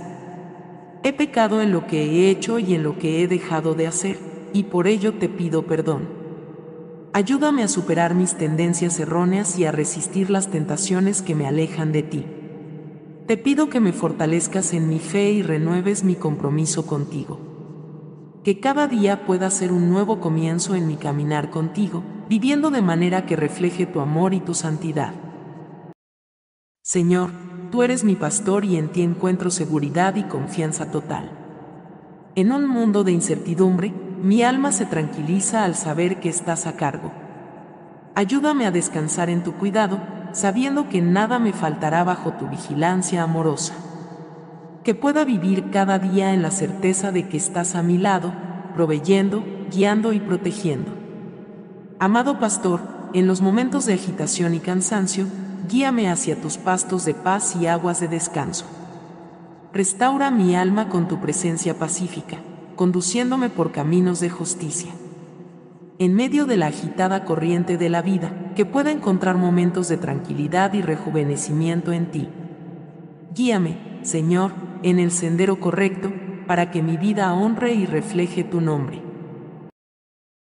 He 1.06 1.12
pecado 1.12 1.60
en 1.60 1.70
lo 1.70 1.86
que 1.86 2.02
he 2.02 2.30
hecho 2.30 2.58
y 2.58 2.74
en 2.74 2.82
lo 2.82 2.98
que 2.98 3.22
he 3.22 3.28
dejado 3.28 3.74
de 3.74 3.86
hacer, 3.86 4.16
y 4.54 4.62
por 4.64 4.86
ello 4.86 5.12
te 5.12 5.28
pido 5.28 5.66
perdón. 5.66 6.08
Ayúdame 7.12 7.62
a 7.62 7.68
superar 7.68 8.14
mis 8.14 8.38
tendencias 8.38 8.98
erróneas 8.98 9.58
y 9.58 9.66
a 9.66 9.70
resistir 9.70 10.30
las 10.30 10.50
tentaciones 10.50 11.20
que 11.20 11.34
me 11.34 11.46
alejan 11.46 11.92
de 11.92 12.04
ti. 12.04 12.24
Te 13.26 13.36
pido 13.36 13.68
que 13.68 13.80
me 13.80 13.92
fortalezcas 13.92 14.72
en 14.72 14.88
mi 14.88 14.98
fe 14.98 15.30
y 15.30 15.42
renueves 15.42 16.04
mi 16.04 16.14
compromiso 16.14 16.86
contigo. 16.86 18.40
Que 18.42 18.58
cada 18.58 18.88
día 18.88 19.26
pueda 19.26 19.50
ser 19.50 19.72
un 19.72 19.90
nuevo 19.90 20.20
comienzo 20.20 20.74
en 20.74 20.86
mi 20.86 20.96
caminar 20.96 21.50
contigo, 21.50 22.02
viviendo 22.30 22.70
de 22.70 22.80
manera 22.80 23.26
que 23.26 23.36
refleje 23.36 23.84
tu 23.84 24.00
amor 24.00 24.32
y 24.32 24.40
tu 24.40 24.54
santidad. 24.54 25.12
Señor, 26.82 27.30
tú 27.74 27.82
eres 27.82 28.04
mi 28.04 28.14
pastor 28.14 28.64
y 28.64 28.76
en 28.76 28.86
ti 28.86 29.02
encuentro 29.02 29.50
seguridad 29.50 30.14
y 30.14 30.22
confianza 30.22 30.92
total. 30.92 31.32
En 32.36 32.52
un 32.52 32.68
mundo 32.68 33.02
de 33.02 33.10
incertidumbre, 33.10 33.92
mi 34.22 34.44
alma 34.44 34.70
se 34.70 34.86
tranquiliza 34.86 35.64
al 35.64 35.74
saber 35.74 36.20
que 36.20 36.28
estás 36.28 36.68
a 36.68 36.76
cargo. 36.76 37.10
Ayúdame 38.14 38.64
a 38.66 38.70
descansar 38.70 39.28
en 39.28 39.42
tu 39.42 39.54
cuidado 39.54 39.98
sabiendo 40.30 40.88
que 40.88 41.02
nada 41.02 41.40
me 41.40 41.52
faltará 41.52 42.04
bajo 42.04 42.34
tu 42.34 42.46
vigilancia 42.46 43.24
amorosa. 43.24 43.74
Que 44.84 44.94
pueda 44.94 45.24
vivir 45.24 45.72
cada 45.72 45.98
día 45.98 46.32
en 46.32 46.42
la 46.42 46.52
certeza 46.52 47.10
de 47.10 47.28
que 47.28 47.36
estás 47.36 47.74
a 47.74 47.82
mi 47.82 47.98
lado, 47.98 48.32
proveyendo, 48.76 49.44
guiando 49.72 50.12
y 50.12 50.20
protegiendo. 50.20 50.92
Amado 51.98 52.38
pastor, 52.38 52.82
en 53.14 53.26
los 53.26 53.40
momentos 53.40 53.84
de 53.84 53.94
agitación 53.94 54.54
y 54.54 54.60
cansancio, 54.60 55.26
guíame 55.68 56.08
hacia 56.08 56.40
tus 56.40 56.58
pastos 56.58 57.04
de 57.04 57.14
paz 57.14 57.56
y 57.56 57.66
aguas 57.66 58.00
de 58.00 58.08
descanso. 58.08 58.66
Restaura 59.72 60.30
mi 60.30 60.54
alma 60.54 60.88
con 60.88 61.08
tu 61.08 61.20
presencia 61.20 61.78
pacífica, 61.78 62.38
conduciéndome 62.76 63.50
por 63.50 63.72
caminos 63.72 64.20
de 64.20 64.30
justicia 64.30 64.92
en 65.98 66.14
medio 66.14 66.46
de 66.46 66.56
la 66.56 66.66
agitada 66.66 67.24
corriente 67.24 67.76
de 67.76 67.88
la 67.88 68.02
vida, 68.02 68.52
que 68.56 68.66
pueda 68.66 68.90
encontrar 68.90 69.36
momentos 69.36 69.88
de 69.88 69.96
tranquilidad 69.96 70.72
y 70.74 70.82
rejuvenecimiento 70.82 71.92
en 71.92 72.10
ti. 72.10 72.28
Guíame, 73.34 74.00
Señor, 74.02 74.52
en 74.82 74.98
el 74.98 75.12
sendero 75.12 75.60
correcto, 75.60 76.12
para 76.46 76.70
que 76.70 76.82
mi 76.82 76.96
vida 76.96 77.32
honre 77.32 77.74
y 77.74 77.86
refleje 77.86 78.44
tu 78.44 78.60
nombre. 78.60 79.02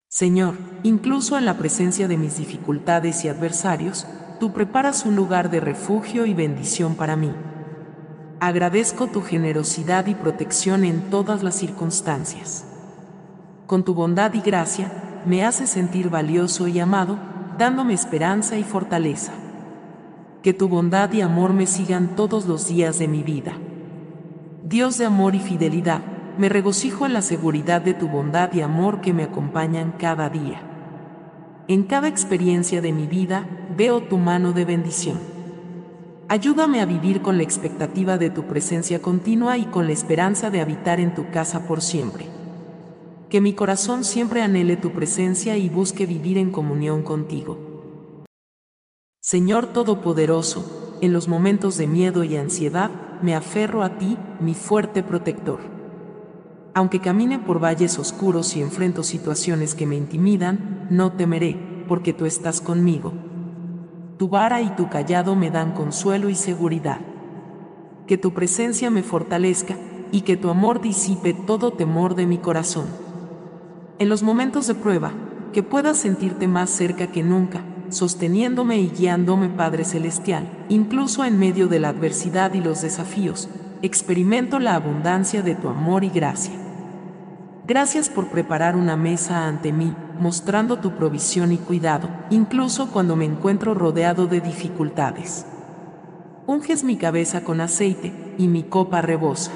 Señor, 0.08 0.54
incluso 0.82 1.36
en 1.36 1.44
la 1.44 1.58
presencia 1.58 2.08
de 2.08 2.16
mis 2.16 2.38
dificultades 2.38 3.24
y 3.24 3.28
adversarios, 3.28 4.06
tú 4.44 4.52
preparas 4.52 5.06
un 5.06 5.16
lugar 5.16 5.50
de 5.50 5.58
refugio 5.58 6.26
y 6.26 6.34
bendición 6.34 6.96
para 6.96 7.16
mí. 7.16 7.32
Agradezco 8.40 9.06
tu 9.06 9.22
generosidad 9.22 10.06
y 10.06 10.14
protección 10.14 10.84
en 10.84 11.08
todas 11.08 11.42
las 11.42 11.54
circunstancias. 11.54 12.66
Con 13.66 13.84
tu 13.84 13.94
bondad 13.94 14.34
y 14.34 14.42
gracia, 14.42 15.22
me 15.24 15.46
hace 15.46 15.66
sentir 15.66 16.10
valioso 16.10 16.68
y 16.68 16.78
amado, 16.78 17.16
dándome 17.56 17.94
esperanza 17.94 18.58
y 18.58 18.64
fortaleza. 18.64 19.32
Que 20.42 20.52
tu 20.52 20.68
bondad 20.68 21.10
y 21.14 21.22
amor 21.22 21.54
me 21.54 21.66
sigan 21.66 22.14
todos 22.14 22.44
los 22.44 22.68
días 22.68 22.98
de 22.98 23.08
mi 23.08 23.22
vida. 23.22 23.54
Dios 24.62 24.98
de 24.98 25.06
amor 25.06 25.34
y 25.34 25.38
fidelidad, 25.38 26.02
me 26.36 26.50
regocijo 26.50 27.06
en 27.06 27.14
la 27.14 27.22
seguridad 27.22 27.80
de 27.80 27.94
tu 27.94 28.08
bondad 28.08 28.52
y 28.52 28.60
amor 28.60 29.00
que 29.00 29.14
me 29.14 29.22
acompañan 29.22 29.94
cada 29.98 30.28
día. 30.28 30.73
En 31.66 31.84
cada 31.84 32.08
experiencia 32.08 32.82
de 32.82 32.92
mi 32.92 33.06
vida 33.06 33.48
veo 33.74 34.02
tu 34.02 34.18
mano 34.18 34.52
de 34.52 34.66
bendición. 34.66 35.18
Ayúdame 36.28 36.82
a 36.82 36.84
vivir 36.84 37.22
con 37.22 37.38
la 37.38 37.42
expectativa 37.42 38.18
de 38.18 38.28
tu 38.28 38.44
presencia 38.44 39.00
continua 39.00 39.56
y 39.56 39.64
con 39.64 39.86
la 39.86 39.92
esperanza 39.92 40.50
de 40.50 40.60
habitar 40.60 41.00
en 41.00 41.14
tu 41.14 41.30
casa 41.30 41.66
por 41.66 41.80
siempre. 41.80 42.26
Que 43.30 43.40
mi 43.40 43.54
corazón 43.54 44.04
siempre 44.04 44.42
anhele 44.42 44.76
tu 44.76 44.92
presencia 44.92 45.56
y 45.56 45.70
busque 45.70 46.04
vivir 46.04 46.36
en 46.36 46.50
comunión 46.50 47.02
contigo. 47.02 47.56
Señor 49.22 49.68
Todopoderoso, 49.68 50.98
en 51.00 51.14
los 51.14 51.28
momentos 51.28 51.78
de 51.78 51.86
miedo 51.86 52.24
y 52.24 52.36
ansiedad, 52.36 52.90
me 53.22 53.34
aferro 53.34 53.82
a 53.82 53.96
ti, 53.96 54.18
mi 54.38 54.52
fuerte 54.52 55.02
protector. 55.02 55.60
Aunque 56.74 56.98
camine 56.98 57.38
por 57.38 57.62
valles 57.62 58.00
oscuros 58.00 58.56
y 58.56 58.60
enfrento 58.60 59.04
situaciones 59.04 59.76
que 59.76 59.86
me 59.86 59.94
intimidan, 59.94 60.88
no 60.90 61.12
temeré, 61.12 61.56
porque 61.86 62.12
tú 62.12 62.26
estás 62.26 62.60
conmigo. 62.60 63.12
Tu 64.18 64.28
vara 64.28 64.60
y 64.60 64.70
tu 64.70 64.88
callado 64.88 65.36
me 65.36 65.52
dan 65.52 65.72
consuelo 65.72 66.28
y 66.28 66.34
seguridad. 66.34 66.98
Que 68.08 68.18
tu 68.18 68.34
presencia 68.34 68.90
me 68.90 69.04
fortalezca 69.04 69.76
y 70.10 70.22
que 70.22 70.36
tu 70.36 70.50
amor 70.50 70.80
disipe 70.80 71.32
todo 71.32 71.72
temor 71.72 72.16
de 72.16 72.26
mi 72.26 72.38
corazón. 72.38 72.86
En 74.00 74.08
los 74.08 74.24
momentos 74.24 74.66
de 74.66 74.74
prueba, 74.74 75.12
que 75.52 75.62
puedas 75.62 75.98
sentirte 75.98 76.48
más 76.48 76.70
cerca 76.70 77.06
que 77.06 77.22
nunca, 77.22 77.64
sosteniéndome 77.90 78.78
y 78.80 78.88
guiándome 78.88 79.48
Padre 79.48 79.84
Celestial, 79.84 80.48
incluso 80.68 81.24
en 81.24 81.38
medio 81.38 81.68
de 81.68 81.78
la 81.78 81.90
adversidad 81.90 82.52
y 82.54 82.60
los 82.60 82.82
desafíos, 82.82 83.48
experimento 83.82 84.58
la 84.58 84.74
abundancia 84.74 85.42
de 85.42 85.54
tu 85.54 85.68
amor 85.68 86.02
y 86.02 86.08
gracia. 86.08 86.63
Gracias 87.66 88.10
por 88.10 88.28
preparar 88.28 88.76
una 88.76 88.94
mesa 88.96 89.46
ante 89.46 89.72
mí, 89.72 89.94
mostrando 90.18 90.80
tu 90.80 90.96
provisión 90.96 91.50
y 91.50 91.56
cuidado, 91.56 92.10
incluso 92.28 92.90
cuando 92.90 93.16
me 93.16 93.24
encuentro 93.24 93.72
rodeado 93.72 94.26
de 94.26 94.42
dificultades. 94.42 95.46
Unges 96.46 96.84
mi 96.84 96.96
cabeza 96.96 97.42
con 97.42 97.62
aceite, 97.62 98.12
y 98.36 98.48
mi 98.48 98.64
copa 98.64 99.00
rebosa. 99.00 99.52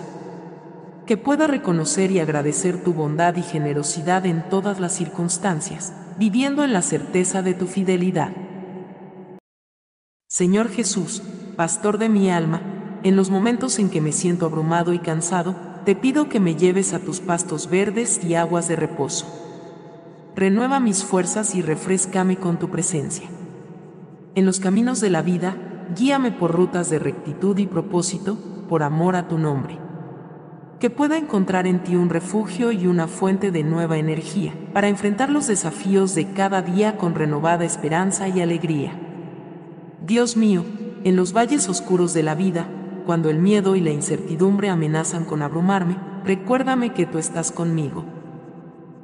Que 1.05 1.17
pueda 1.17 1.47
reconocer 1.47 2.11
y 2.11 2.21
agradecer 2.21 2.83
tu 2.83 2.95
bondad 2.95 3.37
y 3.37 3.43
generosidad 3.43 4.25
en 4.25 4.49
todas 4.49 4.81
las 4.81 4.93
circunstancias, 4.93 5.93
viviendo 6.19 6.65
en 6.65 6.73
la 6.73 6.83
certeza 6.83 7.43
de 7.43 7.55
tu 7.55 7.67
fidelidad. 7.67 8.31
Señor 10.29 10.69
Jesús, 10.71 11.23
pastor 11.57 11.99
de 11.99 12.09
mi 12.09 12.31
alma, 12.31 12.61
en 13.03 13.17
los 13.17 13.31
momentos 13.31 13.79
en 13.79 13.91
que 13.91 14.01
me 14.01 14.13
siento 14.13 14.47
abrumado 14.47 14.93
y 14.93 14.99
cansado, 14.99 15.55
te 15.89 15.97
pido 15.97 16.29
que 16.29 16.39
me 16.39 16.55
lleves 16.55 16.93
a 16.93 16.99
tus 16.99 17.21
pastos 17.21 17.71
verdes 17.71 18.23
y 18.23 18.35
aguas 18.35 18.69
de 18.69 18.77
reposo. 18.77 19.25
Renueva 20.37 20.81
mis 20.81 21.03
fuerzas 21.03 21.55
y 21.55 21.63
refrescame 21.63 22.37
con 22.37 22.59
tu 22.59 22.69
presencia. 22.69 23.27
En 24.35 24.45
los 24.45 24.61
caminos 24.61 25.01
de 25.01 25.09
la 25.09 25.23
vida, 25.23 25.57
guíame 25.97 26.31
por 26.31 26.53
rutas 26.53 26.91
de 26.91 26.99
rectitud 26.99 27.57
y 27.57 27.67
propósito, 27.67 28.37
por 28.69 28.83
amor 28.83 29.17
a 29.17 29.29
tu 29.29 29.39
nombre 29.39 29.79
que 30.79 30.91
pueda 30.91 31.17
encontrar 31.17 31.67
en 31.67 31.83
ti 31.83 31.97
un 31.97 32.11
refugio 32.11 32.71
y 32.71 32.87
una 32.87 33.09
fuente 33.09 33.51
de 33.51 33.65
nueva 33.65 33.97
energía, 33.97 34.53
para 34.75 34.89
enfrentar 34.89 35.31
los 35.31 35.47
desafíos 35.47 36.15
de 36.15 36.33
cada 36.33 36.61
día 36.61 36.99
con 36.99 37.15
renovada 37.15 37.65
esperanza 37.65 38.29
y 38.29 38.43
alegría. 38.43 38.93
Dios 40.07 40.37
mío, 40.37 40.65
en 41.03 41.17
los 41.17 41.33
valles 41.33 41.67
oscuros 41.69 42.13
de 42.13 42.23
la 42.23 42.35
vida, 42.35 42.69
cuando 43.09 43.31
el 43.31 43.39
miedo 43.39 43.75
y 43.75 43.81
la 43.81 43.91
incertidumbre 43.91 44.69
amenazan 44.69 45.25
con 45.25 45.41
abrumarme, 45.41 45.97
recuérdame 46.27 46.93
que 46.93 47.07
tú 47.07 47.17
estás 47.17 47.51
conmigo. 47.53 48.05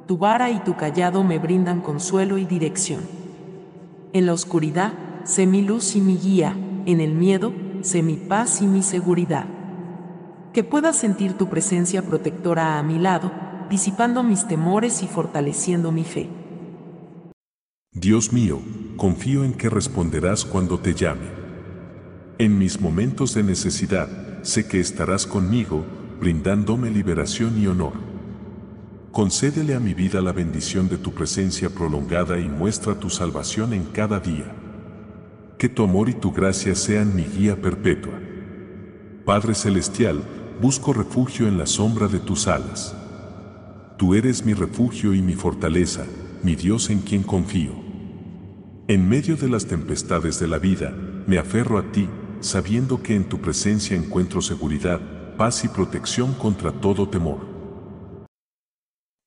Tu 0.05 0.19
vara 0.19 0.51
y 0.51 0.59
tu 0.59 0.75
callado 0.75 1.23
me 1.23 1.39
brindan 1.39 1.81
consuelo 1.81 2.37
y 2.37 2.45
dirección. 2.45 3.01
En 4.13 4.27
la 4.27 4.33
oscuridad, 4.33 4.93
sé 5.23 5.47
mi 5.47 5.63
luz 5.63 5.95
y 5.95 6.01
mi 6.01 6.17
guía, 6.17 6.55
en 6.85 7.01
el 7.01 7.15
miedo, 7.15 7.51
sé 7.81 8.03
mi 8.03 8.13
paz 8.13 8.61
y 8.61 8.67
mi 8.67 8.83
seguridad 8.83 9.47
que 10.53 10.63
pueda 10.63 10.93
sentir 10.93 11.33
tu 11.33 11.49
presencia 11.49 12.03
protectora 12.03 12.77
a 12.77 12.83
mi 12.83 12.99
lado, 12.99 13.31
disipando 13.71 14.21
mis 14.21 14.47
temores 14.47 15.01
y 15.01 15.07
fortaleciendo 15.07 15.91
mi 15.91 16.03
fe. 16.03 16.29
Dios 17.91 18.31
mío, 18.31 18.59
confío 18.97 19.43
en 19.43 19.53
que 19.53 19.67
responderás 19.67 20.45
cuando 20.45 20.79
te 20.79 20.93
llame. 20.93 21.44
En 22.37 22.57
mis 22.57 22.81
momentos 22.81 23.33
de 23.33 23.43
necesidad, 23.43 24.09
sé 24.41 24.67
que 24.67 24.81
estarás 24.81 25.25
conmigo, 25.25 25.85
brindándome 26.19 26.91
liberación 26.91 27.57
y 27.57 27.67
honor. 27.67 27.93
Concédele 29.13 29.73
a 29.73 29.79
mi 29.79 29.93
vida 29.93 30.19
la 30.19 30.33
bendición 30.33 30.89
de 30.89 30.97
tu 30.97 31.13
presencia 31.13 31.69
prolongada 31.69 32.37
y 32.37 32.49
muestra 32.49 32.95
tu 32.95 33.09
salvación 33.09 33.71
en 33.71 33.85
cada 33.85 34.19
día. 34.19 34.53
Que 35.57 35.69
tu 35.69 35.85
amor 35.85 36.09
y 36.09 36.13
tu 36.13 36.33
gracia 36.33 36.75
sean 36.75 37.15
mi 37.15 37.23
guía 37.23 37.61
perpetua. 37.61 38.19
Padre 39.23 39.55
Celestial, 39.55 40.21
busco 40.61 40.91
refugio 40.91 41.47
en 41.47 41.57
la 41.57 41.65
sombra 41.65 42.09
de 42.09 42.19
tus 42.19 42.49
alas. 42.49 42.97
Tú 43.95 44.13
eres 44.13 44.45
mi 44.45 44.53
refugio 44.53 45.13
y 45.13 45.21
mi 45.21 45.35
fortaleza, 45.35 46.03
mi 46.43 46.57
Dios 46.57 46.89
en 46.89 46.99
quien 46.99 47.23
confío. 47.23 47.71
En 48.89 49.07
medio 49.07 49.37
de 49.37 49.47
las 49.47 49.67
tempestades 49.67 50.37
de 50.41 50.49
la 50.49 50.59
vida, 50.59 50.93
me 51.27 51.37
aferro 51.37 51.77
a 51.77 51.91
ti, 51.93 52.09
sabiendo 52.45 53.01
que 53.01 53.15
en 53.15 53.23
tu 53.23 53.41
presencia 53.41 53.97
encuentro 53.97 54.39
seguridad, 54.39 55.01
paz 55.35 55.63
y 55.65 55.67
protección 55.67 56.33
contra 56.35 56.71
todo 56.71 57.09
temor. 57.09 57.39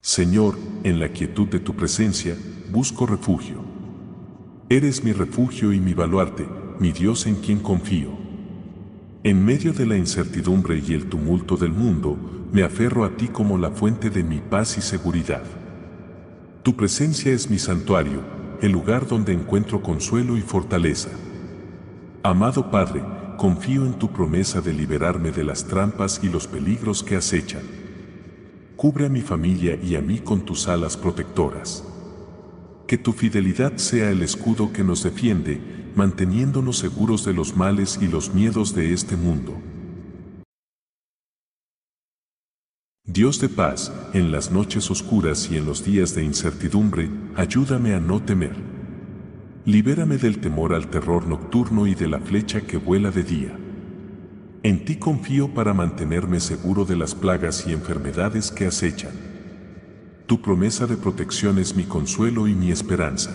Señor, 0.00 0.57
en 0.85 1.00
la 1.00 1.09
quietud 1.09 1.48
de 1.48 1.59
tu 1.59 1.74
presencia, 1.74 2.37
busco 2.70 3.07
refugio. 3.07 3.64
Eres 4.68 5.02
mi 5.02 5.12
refugio 5.12 5.72
y 5.72 5.81
mi 5.81 5.94
baluarte, 5.94 6.48
mi 6.78 6.92
Dios 6.92 7.26
en 7.26 7.35
quien 7.35 7.59
confío. 7.59 8.11
En 9.24 9.44
medio 9.44 9.72
de 9.72 9.87
la 9.87 9.96
incertidumbre 9.96 10.81
y 10.87 10.94
el 10.94 11.09
tumulto 11.09 11.57
del 11.57 11.72
mundo, 11.72 12.16
me 12.52 12.62
aferro 12.62 13.04
a 13.04 13.16
ti 13.16 13.26
como 13.26 13.59
la 13.59 13.72
fuente 13.72 14.11
de 14.11 14.22
mi 14.22 14.38
paz 14.38 14.78
y 14.78 14.81
seguridad. 14.81 15.42
Tu 16.62 16.76
presencia 16.76 17.33
es 17.33 17.50
mi 17.50 17.59
santuario, 17.59 18.22
el 18.62 18.70
lugar 18.70 19.09
donde 19.09 19.33
encuentro 19.33 19.83
consuelo 19.83 20.37
y 20.37 20.40
fortaleza. 20.40 21.11
Amado 22.28 22.70
Padre, 22.70 23.02
confío 23.38 23.86
en 23.86 23.94
tu 23.94 24.12
promesa 24.12 24.60
de 24.60 24.74
liberarme 24.74 25.30
de 25.30 25.44
las 25.44 25.64
trampas 25.64 26.20
y 26.22 26.28
los 26.28 26.46
peligros 26.46 27.02
que 27.02 27.16
acechan. 27.16 27.62
Cubre 28.76 29.06
a 29.06 29.08
mi 29.08 29.22
familia 29.22 29.78
y 29.82 29.94
a 29.96 30.02
mí 30.02 30.18
con 30.18 30.42
tus 30.42 30.68
alas 30.68 30.98
protectoras. 30.98 31.84
Que 32.86 32.98
tu 32.98 33.14
fidelidad 33.14 33.78
sea 33.78 34.10
el 34.10 34.20
escudo 34.20 34.74
que 34.74 34.84
nos 34.84 35.02
defiende, 35.04 35.58
manteniéndonos 35.96 36.76
seguros 36.76 37.24
de 37.24 37.32
los 37.32 37.56
males 37.56 37.98
y 38.02 38.08
los 38.08 38.34
miedos 38.34 38.74
de 38.74 38.92
este 38.92 39.16
mundo. 39.16 39.54
Dios 43.06 43.40
de 43.40 43.48
paz, 43.48 43.90
en 44.12 44.32
las 44.32 44.50
noches 44.50 44.90
oscuras 44.90 45.48
y 45.50 45.56
en 45.56 45.64
los 45.64 45.82
días 45.82 46.14
de 46.14 46.24
incertidumbre, 46.24 47.08
ayúdame 47.36 47.94
a 47.94 48.00
no 48.00 48.22
temer. 48.22 48.67
Libérame 49.68 50.16
del 50.16 50.38
temor 50.38 50.72
al 50.72 50.88
terror 50.88 51.26
nocturno 51.26 51.87
y 51.87 51.94
de 51.94 52.09
la 52.09 52.20
flecha 52.20 52.62
que 52.62 52.78
vuela 52.78 53.11
de 53.11 53.22
día. 53.22 53.54
En 54.62 54.87
ti 54.87 54.96
confío 54.96 55.52
para 55.52 55.74
mantenerme 55.74 56.40
seguro 56.40 56.87
de 56.87 56.96
las 56.96 57.14
plagas 57.14 57.66
y 57.66 57.74
enfermedades 57.74 58.50
que 58.50 58.64
acechan. 58.64 59.12
Tu 60.24 60.40
promesa 60.40 60.87
de 60.87 60.96
protección 60.96 61.59
es 61.59 61.76
mi 61.76 61.85
consuelo 61.85 62.48
y 62.48 62.54
mi 62.54 62.70
esperanza. 62.70 63.31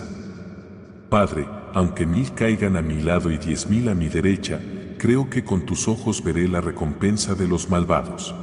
Padre, 1.08 1.46
aunque 1.72 2.04
mil 2.04 2.34
caigan 2.34 2.76
a 2.76 2.82
mi 2.82 3.00
lado 3.00 3.30
y 3.30 3.38
diez 3.38 3.70
mil 3.70 3.88
a 3.88 3.94
mi 3.94 4.08
derecha, 4.08 4.60
creo 4.98 5.30
que 5.30 5.44
con 5.44 5.64
tus 5.64 5.86
ojos 5.86 6.24
veré 6.24 6.48
la 6.48 6.60
recompensa 6.60 7.36
de 7.36 7.46
los 7.46 7.70
malvados. 7.70 8.34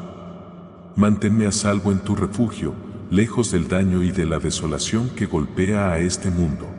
Manténme 0.95 1.45
a 1.45 1.51
salvo 1.51 1.91
en 1.91 1.99
tu 1.99 2.15
refugio, 2.15 2.73
lejos 3.09 3.51
del 3.51 3.67
daño 3.67 4.01
y 4.01 4.11
de 4.11 4.25
la 4.25 4.39
desolación 4.39 5.09
que 5.09 5.25
golpea 5.25 5.91
a 5.91 5.99
este 5.99 6.31
mundo. 6.31 6.70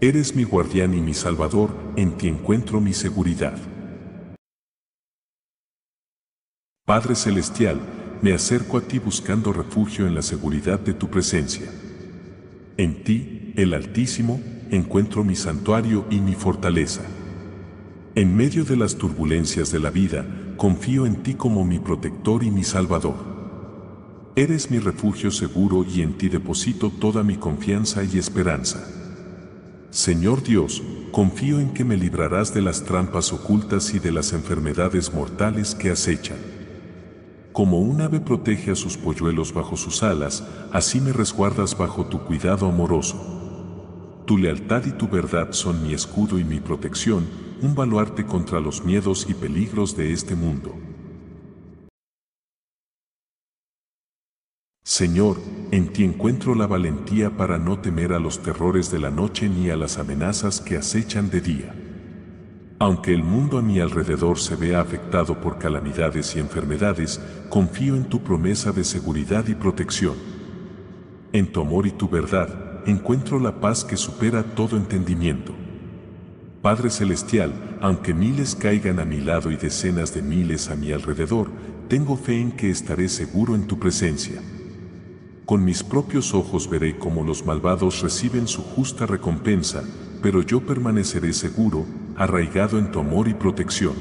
Eres 0.00 0.34
mi 0.34 0.42
guardián 0.42 0.92
y 0.94 1.00
mi 1.00 1.14
salvador, 1.14 1.70
en 1.96 2.16
ti 2.16 2.26
encuentro 2.26 2.80
mi 2.80 2.92
seguridad. 2.92 3.56
Padre 6.84 7.14
Celestial, 7.14 7.80
me 8.20 8.32
acerco 8.32 8.76
a 8.76 8.80
ti 8.82 8.98
buscando 8.98 9.52
refugio 9.52 10.06
en 10.06 10.14
la 10.14 10.22
seguridad 10.22 10.80
de 10.80 10.94
tu 10.94 11.08
presencia. 11.08 11.70
En 12.76 13.04
ti, 13.04 13.52
el 13.56 13.72
Altísimo, 13.72 14.40
encuentro 14.70 15.22
mi 15.22 15.36
santuario 15.36 16.04
y 16.10 16.18
mi 16.20 16.34
fortaleza. 16.34 17.02
En 18.16 18.36
medio 18.36 18.64
de 18.64 18.76
las 18.76 18.96
turbulencias 18.96 19.70
de 19.70 19.78
la 19.78 19.90
vida, 19.90 20.26
confío 20.56 21.06
en 21.06 21.22
ti 21.22 21.34
como 21.34 21.64
mi 21.64 21.78
protector 21.78 22.42
y 22.42 22.50
mi 22.50 22.64
salvador. 22.64 23.14
Eres 24.34 24.70
mi 24.72 24.80
refugio 24.80 25.30
seguro 25.30 25.84
y 25.84 26.02
en 26.02 26.18
ti 26.18 26.28
deposito 26.28 26.90
toda 26.90 27.22
mi 27.22 27.36
confianza 27.36 28.02
y 28.02 28.18
esperanza. 28.18 29.03
Señor 29.94 30.42
Dios, 30.42 30.82
confío 31.12 31.60
en 31.60 31.72
que 31.72 31.84
me 31.84 31.96
librarás 31.96 32.52
de 32.52 32.60
las 32.60 32.82
trampas 32.82 33.32
ocultas 33.32 33.94
y 33.94 34.00
de 34.00 34.10
las 34.10 34.32
enfermedades 34.32 35.14
mortales 35.14 35.76
que 35.76 35.92
acechan. 35.92 36.38
Como 37.52 37.78
un 37.78 38.00
ave 38.00 38.18
protege 38.18 38.72
a 38.72 38.74
sus 38.74 38.96
polluelos 38.96 39.54
bajo 39.54 39.76
sus 39.76 40.02
alas, 40.02 40.42
así 40.72 41.00
me 41.00 41.12
resguardas 41.12 41.78
bajo 41.78 42.06
tu 42.06 42.24
cuidado 42.24 42.66
amoroso. 42.66 44.24
tu 44.26 44.36
lealtad 44.36 44.84
y 44.84 44.90
tu 44.90 45.06
verdad 45.06 45.52
son 45.52 45.80
mi 45.84 45.94
escudo 45.94 46.40
y 46.40 46.44
mi 46.44 46.58
protección, 46.58 47.28
un 47.62 47.76
baluarte 47.76 48.26
contra 48.26 48.58
los 48.58 48.84
miedos 48.84 49.26
y 49.28 49.34
peligros 49.34 49.96
de 49.96 50.12
este 50.12 50.34
mundo. 50.34 50.74
Señor, 54.86 55.38
en 55.70 55.94
ti 55.94 56.04
encuentro 56.04 56.54
la 56.54 56.66
valentía 56.66 57.38
para 57.38 57.56
no 57.56 57.78
temer 57.78 58.12
a 58.12 58.18
los 58.18 58.42
terrores 58.42 58.90
de 58.90 58.98
la 58.98 59.10
noche 59.10 59.48
ni 59.48 59.70
a 59.70 59.76
las 59.76 59.96
amenazas 59.96 60.60
que 60.60 60.76
acechan 60.76 61.30
de 61.30 61.40
día. 61.40 61.74
Aunque 62.78 63.14
el 63.14 63.22
mundo 63.22 63.56
a 63.56 63.62
mi 63.62 63.80
alrededor 63.80 64.38
se 64.38 64.56
vea 64.56 64.82
afectado 64.82 65.40
por 65.40 65.56
calamidades 65.56 66.36
y 66.36 66.38
enfermedades, 66.38 67.18
confío 67.48 67.96
en 67.96 68.04
tu 68.04 68.22
promesa 68.22 68.72
de 68.72 68.84
seguridad 68.84 69.48
y 69.48 69.54
protección. 69.54 70.16
En 71.32 71.50
tu 71.50 71.62
amor 71.62 71.86
y 71.86 71.92
tu 71.92 72.10
verdad, 72.10 72.82
encuentro 72.86 73.40
la 73.40 73.62
paz 73.62 73.86
que 73.86 73.96
supera 73.96 74.42
todo 74.54 74.76
entendimiento. 74.76 75.54
Padre 76.60 76.90
Celestial, 76.90 77.78
aunque 77.80 78.12
miles 78.12 78.54
caigan 78.54 79.00
a 79.00 79.06
mi 79.06 79.22
lado 79.22 79.50
y 79.50 79.56
decenas 79.56 80.12
de 80.12 80.20
miles 80.20 80.68
a 80.68 80.76
mi 80.76 80.92
alrededor, 80.92 81.48
tengo 81.88 82.18
fe 82.18 82.38
en 82.38 82.52
que 82.52 82.68
estaré 82.68 83.08
seguro 83.08 83.54
en 83.54 83.66
tu 83.66 83.78
presencia. 83.78 84.42
Con 85.46 85.62
mis 85.62 85.82
propios 85.82 86.32
ojos 86.32 86.70
veré 86.70 86.96
cómo 86.98 87.22
los 87.22 87.44
malvados 87.44 88.00
reciben 88.00 88.48
su 88.48 88.62
justa 88.62 89.04
recompensa, 89.04 89.84
pero 90.22 90.40
yo 90.40 90.60
permaneceré 90.60 91.34
seguro, 91.34 91.84
arraigado 92.16 92.78
en 92.78 92.90
tu 92.90 93.00
amor 93.00 93.28
y 93.28 93.34
protección. 93.34 93.92